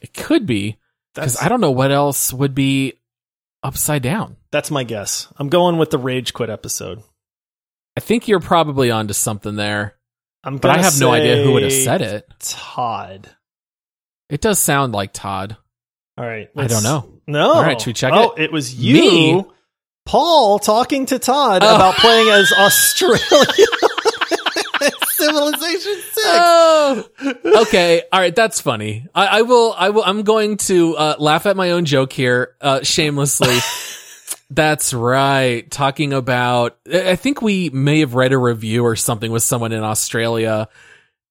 [0.00, 0.78] It could be
[1.14, 2.94] because I don't know what else would be
[3.62, 4.38] upside down.
[4.50, 5.30] that's my guess.
[5.36, 7.02] I'm going with the rage quit episode.
[7.94, 9.94] I think you're probably onto something there,
[10.42, 12.26] I'm but I have no idea who would have said it.
[12.38, 13.28] Todd.
[14.30, 15.58] It does sound like Todd.
[16.16, 16.48] All right.
[16.56, 17.20] I don't know.
[17.26, 17.52] No.
[17.52, 18.44] All right, should we check oh, it?
[18.44, 19.44] it was you, Me?
[20.08, 21.76] Paul, talking to Todd Oh.
[21.76, 23.20] about playing as Australia.
[25.10, 26.26] Civilization Six.
[26.26, 27.04] Oh,
[27.62, 28.02] okay.
[28.12, 28.34] All right.
[28.34, 29.06] That's funny.
[29.14, 32.54] I, I will, I will, I'm going to, uh, laugh at my own joke here,
[32.60, 33.58] uh, shamelessly.
[34.50, 35.68] That's right.
[35.70, 39.72] Talking about, I I think we may have read a review or something with someone
[39.72, 40.68] in Australia.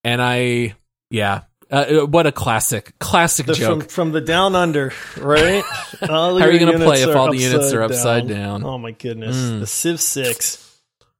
[0.04, 0.76] And I,
[1.10, 1.42] yeah.
[1.70, 3.82] Uh, what a classic, classic The- joke.
[3.84, 5.64] from from the down under, right?
[6.00, 8.64] How are you gonna play if all the units are upside upside down?
[8.64, 9.60] Oh my goodness, Mm.
[9.60, 10.64] the Civ Six.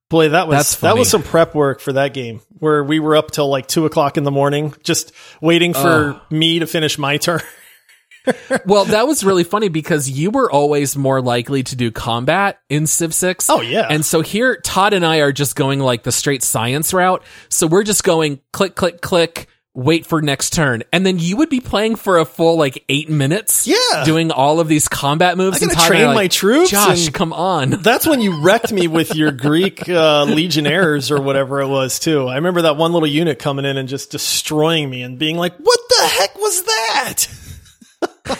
[0.10, 2.40] Boy, that was that was some prep work for that game.
[2.60, 6.22] Where we were up till like two o'clock in the morning, just waiting for Oh.
[6.30, 7.42] me to finish my turn.
[8.66, 12.86] well, that was really funny because you were always more likely to do combat in
[12.88, 13.50] Civ 6.
[13.50, 13.88] Oh, yeah.
[13.90, 17.24] And so here, Todd and I are just going like the straight science route.
[17.50, 20.82] So we're just going click, click, click, wait for next turn.
[20.92, 23.68] And then you would be playing for a full like eight minutes.
[23.68, 24.04] Yeah.
[24.06, 25.58] Doing all of these combat moves.
[25.58, 27.70] I gotta and Todd and I train are my troops Josh, come on.
[27.82, 32.28] That's when you wrecked me with your Greek uh, legionnaires or whatever it was too.
[32.28, 35.56] I remember that one little unit coming in and just destroying me and being like,
[35.58, 37.28] "What the heck was that?"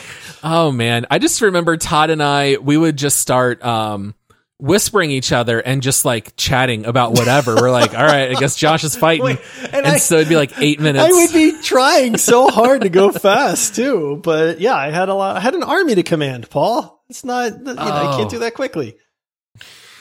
[0.40, 4.14] Oh man, I just remember Todd and I we would just start um
[4.60, 7.54] whispering each other and just like chatting about whatever.
[7.56, 9.24] We're like, all right, I guess Josh is fighting.
[9.24, 11.04] Wait, and and I- so it'd be like eight minutes.
[11.04, 15.14] I would be trying so hard to go fast too, but yeah, I had a
[15.14, 15.36] lot.
[15.36, 17.02] I had an army to command, Paul.
[17.08, 18.14] It's not, you know, Oh.
[18.18, 18.96] can't do that quickly.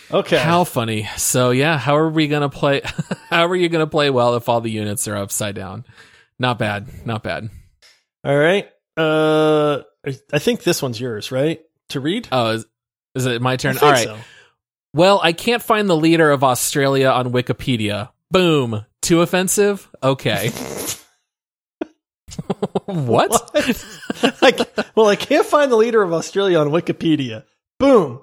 [0.10, 1.08] Okay, How funny.
[1.18, 2.82] So yeah, how are we gonna play
[3.30, 5.86] how are you gonna play well if all the units are upside down?
[6.40, 6.88] Not bad.
[7.06, 7.50] Not bad.
[8.24, 8.70] all right.
[8.96, 11.60] Uh, I- I think this one's yours, right?
[11.90, 12.28] To read.
[12.32, 12.66] Oh, is,
[13.16, 13.78] is it my I turn?
[13.80, 14.06] All right.
[14.06, 14.18] so.
[14.94, 18.10] Well, I can't find the leader of Australia on Wikipedia.
[18.32, 18.86] Boom.
[19.02, 19.90] Too offensive?
[20.02, 20.50] Okay.
[22.86, 23.52] what?
[24.42, 24.60] like,
[24.96, 27.44] well, I can't find the leader of Australia on Wikipedia.
[27.80, 28.22] Boom.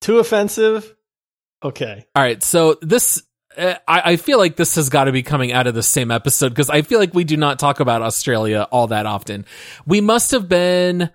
[0.00, 0.94] Too offensive.
[1.62, 2.06] Okay.
[2.14, 3.22] All right, so this
[3.56, 6.10] uh, I, I feel like this has got to be coming out of the same
[6.10, 9.44] episode because I feel like we do not talk about Australia all that often.
[9.86, 11.10] We must have been.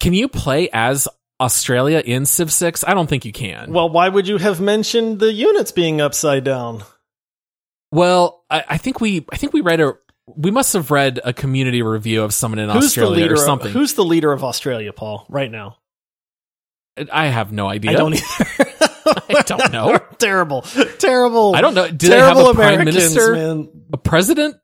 [0.00, 1.08] Can you play as
[1.40, 2.84] Australia in Civ Six?
[2.86, 3.72] I don't think you can.
[3.72, 6.82] Well, why would you have mentioned the units being upside down?
[7.92, 9.94] Well, I, I think we I think we read a
[10.36, 13.72] we must have read a community review of someone in Who's Australia or Of, something.
[13.72, 15.26] who's the leader of Australia, Paul?
[15.28, 15.76] Right now,
[17.12, 17.92] I have no idea.
[17.92, 18.24] I don't either.
[19.06, 19.98] I don't know.
[20.18, 20.62] terrible,
[20.98, 21.54] terrible.
[21.54, 21.88] I don't know.
[21.90, 23.34] Do they have terrible a prime Americans, minister?
[23.34, 23.68] Man.
[23.92, 24.56] A president?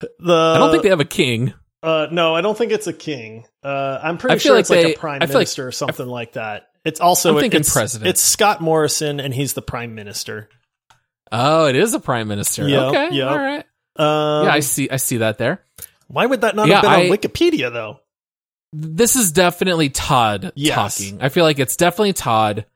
[0.00, 1.54] The I don't think they have a king.
[1.84, 3.44] Uh, no, I don't think it's a king.
[3.62, 5.72] Uh, I'm pretty I sure like it's like a prime I feel like- minister or
[5.72, 6.68] something like that.
[6.84, 8.08] It's also I'm thinking it's, president.
[8.08, 10.48] It's Scott Morrison, and he's the prime minister.
[11.32, 12.68] Oh, it is a prime minister.
[12.68, 13.28] Yep, okay, yep.
[13.30, 13.64] all right.
[13.96, 14.90] Um, yeah, I see.
[14.90, 15.64] I see that there.
[16.08, 18.00] Why would that not Yeah, have been I- on Wikipedia though?
[18.72, 20.98] This is definitely Todd Yes.
[20.98, 21.22] talking.
[21.22, 22.66] I feel like it's definitely Todd.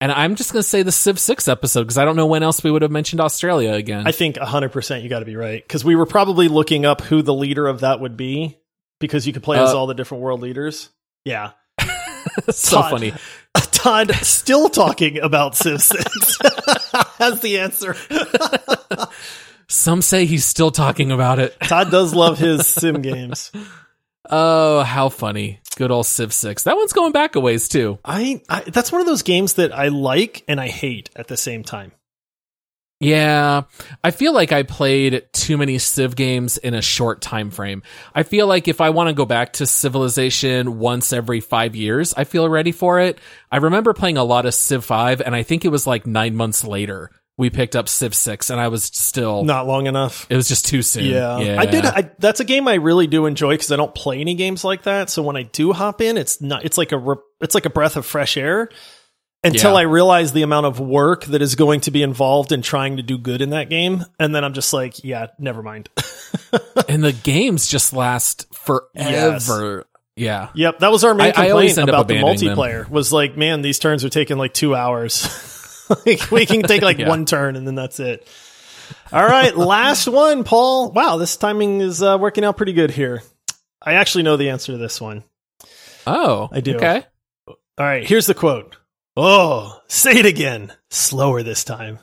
[0.00, 2.42] And I'm just going to say the Civ 6 episode because I don't know when
[2.42, 4.06] else we would have mentioned Australia again.
[4.06, 7.22] I think 100% you got to be right because we were probably looking up who
[7.22, 8.58] the leader of that would be
[9.00, 10.90] because you could play as Uh, all the different world leaders.
[11.24, 11.52] Yeah.
[12.50, 12.90] so Todd.
[12.90, 13.12] funny.
[13.54, 16.38] Todd still talking about Civ 6
[17.18, 17.96] has the answer.
[19.68, 21.56] Some say he's still talking about it.
[21.60, 23.50] Todd does love his sim games.
[24.30, 25.60] Oh, how funny.
[25.76, 26.64] Good old Civ 6.
[26.64, 27.98] That one's going back a ways too.
[28.04, 31.36] I, I that's one of those games that I like and I hate at the
[31.36, 31.92] same time.
[32.98, 33.64] Yeah,
[34.02, 37.82] I feel like I played too many Civ games in a short time frame.
[38.14, 42.14] I feel like if I want to go back to Civilization once every five years,
[42.14, 43.18] I feel ready for it.
[43.52, 46.36] I remember playing a lot of Civ 5, and I think it was like nine
[46.36, 50.26] months later we picked up Civ 6, and I was still, Not long enough.
[50.30, 51.04] it was just too soon.
[51.04, 51.38] Yeah.
[51.38, 51.60] yeah.
[51.60, 51.84] I did.
[51.84, 54.84] I, that's a game I really do enjoy because I don't play any games like
[54.84, 55.10] that.
[55.10, 56.64] So when I do hop in, it's not.
[56.64, 57.14] It's like a.
[57.40, 58.70] It's like a breath of fresh air.
[59.44, 59.78] Until Yeah.
[59.78, 63.02] I realize the amount of work that is going to be involved in trying to
[63.02, 65.88] do good in that game, and then I'm just like, yeah, never mind.
[66.88, 69.86] and the games just last forever.
[70.16, 70.48] Yeah.
[70.54, 72.56] Yep, that was our main I- I complaint always about the abandoning them.
[72.58, 72.88] multiplayer.
[72.88, 75.52] Was like, man, these turns are taking like two hours.
[76.06, 77.08] like, we can take like Yeah.
[77.08, 78.26] one turn and then that's it.
[79.12, 80.92] All right, last one, Paul.
[80.92, 83.22] Wow, this timing is uh, working out pretty good here.
[83.82, 85.24] I actually know the answer to this one.
[86.06, 86.76] Oh, I do.
[86.76, 87.04] Okay.
[87.48, 88.76] All right, here's the quote.
[89.16, 90.72] Oh, say it again.
[90.90, 91.98] Slower this time.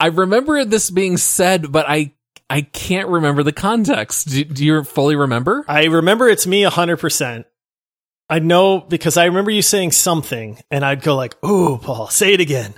[0.00, 2.12] I remember this being said, but I
[2.50, 4.28] I can't remember the context.
[4.28, 5.64] Do, do you fully remember?
[5.68, 7.44] I remember it's me 100%.
[8.30, 12.34] I know because I remember you saying something and I'd go like, "Ooh, Paul, say
[12.34, 12.74] it again."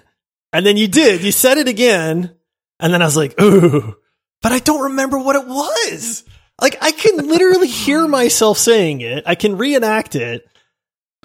[0.53, 1.23] And then you did.
[1.23, 2.35] You said it again,
[2.79, 3.97] and then I was like, "Ooh."
[4.43, 6.25] But I don't remember what it was.
[6.61, 9.25] Like I can literally hear myself saying it.
[9.27, 10.47] I can reenact it.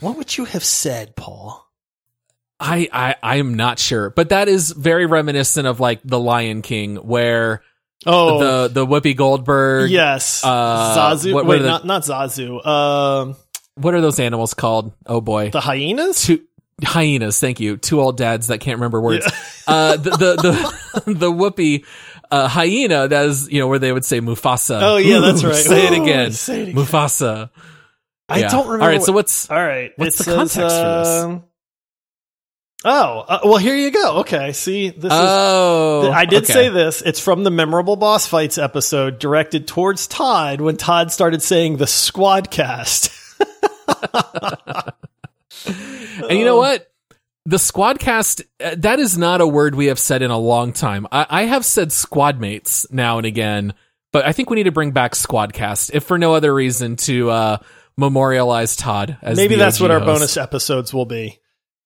[0.02, 1.62] What would you have said, Paul?
[2.60, 6.62] I, I I am not sure, but that is very reminiscent of like the Lion
[6.62, 7.62] King, where
[8.06, 9.90] Oh, the the Whoopi Goldberg.
[9.92, 10.42] yes.
[10.44, 11.34] uh, Zazu.
[11.34, 12.66] what- what Wait, the- not not Zazu.
[12.66, 13.36] Um,
[13.76, 14.94] What are those animals called?
[15.06, 16.24] Oh boy, the hyenas?
[16.24, 16.42] two
[16.84, 17.40] hyenas.
[17.40, 17.78] Thank you.
[17.78, 19.26] Two old dads that can't remember words.
[19.68, 21.86] Uh, the the the, the Whoopi
[22.32, 23.08] uh, hyena.
[23.08, 24.80] That is you know where they would say Mufasa.
[24.82, 25.56] Oh, yeah, that's right.
[25.56, 26.32] Say it again.
[26.32, 26.76] say it again.
[26.84, 27.50] Mufasa.
[28.30, 28.48] I Yeah.
[28.50, 28.84] don't remember.
[28.84, 29.00] All right.
[29.00, 29.92] what- So what's All right.
[29.98, 31.08] What's the context for this?
[31.24, 31.44] um,
[32.88, 34.18] Oh, uh, well, here you go.
[34.20, 34.54] Okay.
[34.54, 36.10] See, this oh is.
[36.14, 36.54] I did okay.
[36.54, 37.02] say this.
[37.02, 41.88] It's from the memorable boss fights episode directed towards Todd when Todd started saying the
[41.88, 43.10] squad cast.
[46.30, 46.92] And you know what?
[47.46, 51.06] The squadcast, uh, that is not a word we have said in a long time.
[51.12, 53.74] I, I have said squadmates now and again,
[54.12, 57.30] but I think we need to bring back squadcast, if for no other reason to
[57.30, 57.58] uh,
[57.98, 60.08] memorialize Todd as Maybe that's OG what our host.
[60.08, 61.40] bonus episodes will be.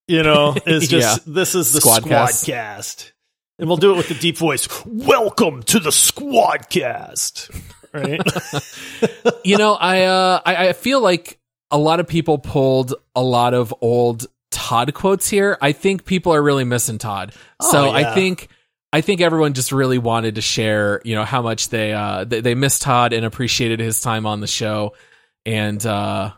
[0.07, 3.11] You know, is just this is the squad, Squadcast.
[3.59, 4.69] And we'll do it with the deep voice.
[4.85, 7.51] Welcome to the squadcast.
[7.93, 8.21] Right?
[9.43, 11.38] you know, I, uh, I I feel like
[11.71, 15.57] a lot of people pulled a lot of old Todd quotes here.
[15.61, 17.33] I think people are really missing Todd.
[17.61, 18.09] so Oh, yeah.
[18.11, 18.49] I think
[18.91, 22.41] I think everyone just really wanted to share, you know, how much they uh they,
[22.41, 24.93] they missed Todd and appreciated his time on the show.
[25.45, 26.31] And uh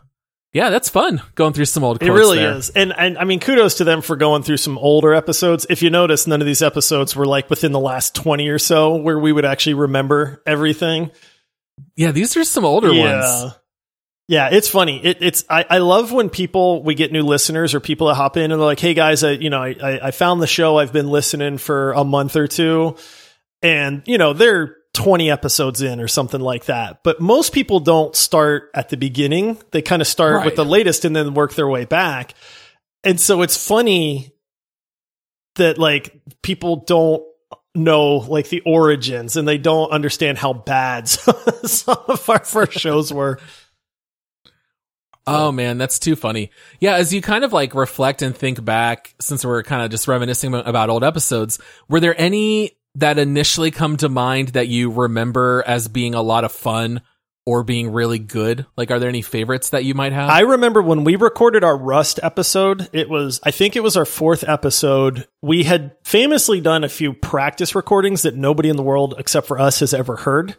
[0.52, 2.56] yeah, that's fun going through some old It really there.
[2.56, 2.68] is.
[2.68, 5.66] And, and I mean, kudos to them for going through some older episodes.
[5.70, 8.96] If you notice, none of these episodes were like within the last 20 or so
[8.96, 11.10] where we would actually remember everything.
[11.96, 13.42] Yeah, these are some older yeah.
[13.44, 13.54] ones.
[14.28, 15.04] Yeah, it's funny.
[15.04, 18.36] It, it's I, I love when people we get new listeners or people that hop
[18.36, 20.78] in and they're like, "Hey guys, I you know I I found the show.
[20.78, 22.96] I've been listening for a month or two,
[23.62, 27.02] and you know they're 20 episodes in or something like that.
[27.02, 29.58] But most people don't start at the beginning.
[29.70, 30.44] They kind of start Right.
[30.44, 32.34] with the latest and then work their way back.
[33.02, 34.32] And so it's funny
[35.56, 37.22] that like people don't
[37.74, 41.08] know like the origins and they don't understand how bad
[41.64, 43.38] some of our first shows were.
[45.26, 46.50] Oh man, that's too funny.
[46.80, 50.08] Yeah, as you kind of like reflect and think back, since we're kind of just
[50.08, 51.58] reminiscing about old episodes,
[51.88, 56.44] were there any that initially come to mind that you remember as being a lot
[56.44, 57.02] of fun
[57.46, 58.66] or being really good?
[58.76, 60.28] Like, are there any favorites that you might have?
[60.28, 64.04] I remember when we recorded our Rust episode, it was, I think it was our
[64.04, 65.26] fourth episode.
[65.40, 69.58] We had famously done a few practice recordings that nobody in the world except for
[69.58, 70.56] us has ever heard.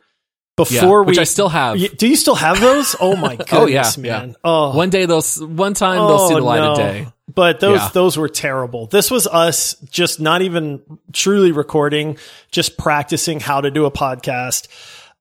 [0.59, 1.77] Yeah, Before which we, I still have.
[1.97, 2.95] Do you still have those?
[2.99, 4.29] Oh my goodness, Oh, yeah, man.
[4.29, 4.35] yeah.
[4.43, 7.07] Oh, One day they'll, one time they'll see Oh, the light of day.
[7.33, 7.89] But those Yeah.
[7.93, 8.85] those were terrible.
[8.87, 10.81] This was us just not even
[11.13, 12.17] truly recording,
[12.51, 14.67] just practicing how to do a podcast.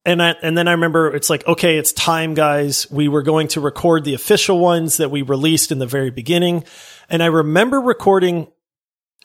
[0.05, 2.91] And I, and then I remember it's like, okay, it's time, guys.
[2.91, 6.65] We were going to record the official ones that we released in the very beginning.
[7.09, 8.49] And I remember recording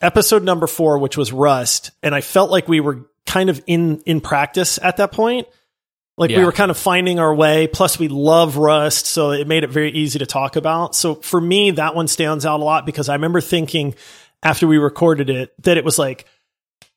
[0.00, 1.90] episode number four, which was Rust.
[2.02, 5.48] And I felt like we were kind of in, in practice at that point.
[6.18, 7.66] Like we were kind of finding our way.
[7.68, 10.94] Plus, we love Rust, so it made it very easy to talk about.
[10.94, 13.94] So for me, that one stands out a lot because I remember thinking
[14.42, 16.26] after we recorded it that it was like,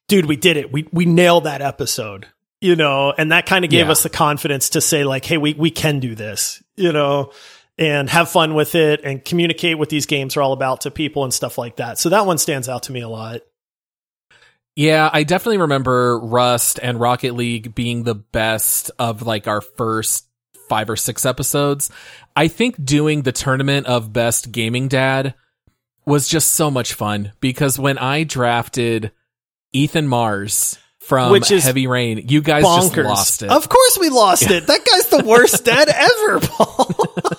[0.08, 0.72] dude, we did it.
[0.72, 2.26] We we nailed that episode,
[2.60, 3.92] you know, and that kind of gave Yeah.
[3.92, 7.32] us the confidence to say like, hey, we we can do this, you know,
[7.78, 11.24] and have fun with it and communicate what these games are all about to people
[11.24, 11.98] and stuff like that.
[11.98, 13.40] So that one stands out to me a lot.
[14.74, 20.26] Yeah, I definitely remember Rust and Rocket League being the best of like our first
[20.68, 21.90] five or six episodes.
[22.34, 25.34] I think doing the tournament of best gaming dad
[26.06, 29.12] was just so much fun because when I drafted
[29.74, 33.50] Ethan Mars from Which is Heavy Rain, you guys just lost it.
[33.50, 34.66] Of course we lost it.
[34.66, 36.94] That guy's the worst dad ever, Paul.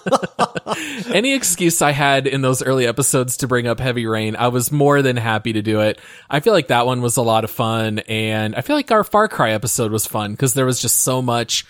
[1.13, 4.71] Any excuse I had in those early episodes to bring up Heavy Rain, I was
[4.71, 5.99] more than happy to do it.
[6.29, 9.03] I feel like that one was a lot of fun, and I feel like our
[9.03, 11.65] Far Cry episode was fun because there was just so much,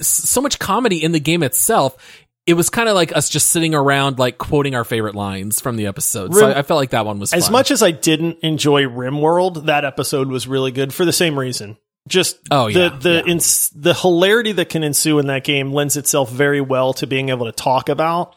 [0.00, 1.96] so much comedy in the game itself.
[2.44, 5.76] It was kind of like us just sitting around, like quoting our favorite lines from
[5.76, 6.34] the episode.
[6.34, 7.52] so I, I felt like that one was As fun.
[7.52, 11.76] much as I didn't enjoy RimWorld, that episode was really good for the same reason.
[12.08, 13.32] Just Oh, the yeah, the yeah.
[13.32, 17.28] ins- the hilarity that can ensue in that game lends itself very well to being
[17.28, 18.34] able to talk about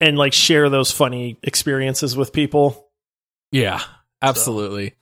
[0.00, 2.88] and like share those funny experiences with people.
[3.50, 3.80] Yeah,
[4.20, 4.94] absolutely.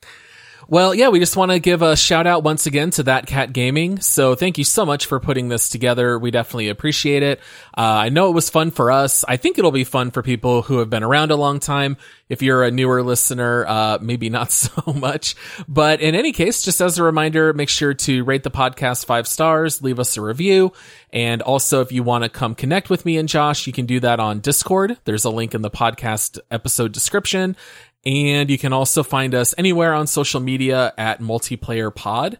[0.71, 3.53] Well, yeah, we just want to give a shout out once again to That Cat
[3.53, 3.99] Gaming.
[3.99, 6.16] So thank you so much for putting this together.
[6.16, 7.41] We definitely appreciate it.
[7.77, 9.25] Uh, I know it was fun for us.
[9.27, 11.97] I think it'll be fun for people who have been around a long time.
[12.29, 15.35] If you're a newer listener, uh, maybe not so much.
[15.66, 19.27] But in any case, just as a reminder, make sure to rate the podcast five
[19.27, 20.73] stars, leave us a review.
[21.12, 23.99] And also, if you want to come connect with me and Josh, you can do
[23.99, 24.99] that on Discord.
[25.05, 27.57] There's a link in the podcast episode description.
[28.05, 32.39] And you can also find us anywhere on social media at multiplayer pod.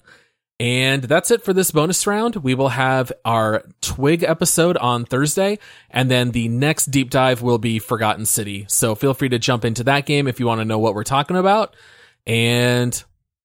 [0.59, 2.37] And that's it for this bonus round.
[2.37, 5.59] We will have our Twig episode on Thursday,
[5.89, 8.67] and then the next deep dive will be Forgotten City.
[8.69, 11.03] So feel free to jump into that game if you want to know what we're
[11.03, 11.75] talking about.
[12.27, 13.03] And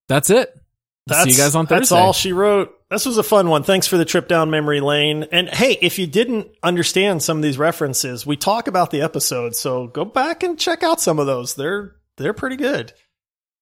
[0.09, 0.59] that's it.
[1.07, 1.79] That's, See you guys on Thursday.
[1.79, 2.77] That's all she wrote.
[2.89, 3.63] This was a fun one.
[3.63, 5.25] Thanks for the trip down memory lane.
[5.31, 9.55] And hey, if you didn't understand some of these references, we talk about the episode,
[9.55, 11.55] so go back and check out some of those.
[11.55, 12.93] They're they're pretty good.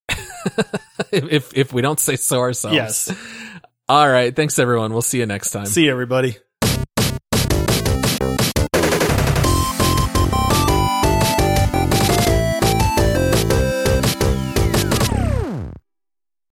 [1.11, 2.75] if if we don't say so ourselves.
[2.75, 3.15] Yes.
[3.89, 4.35] All right.
[4.35, 4.91] Thanks everyone.
[4.93, 5.65] We'll see you next time.
[5.65, 6.37] See you, everybody.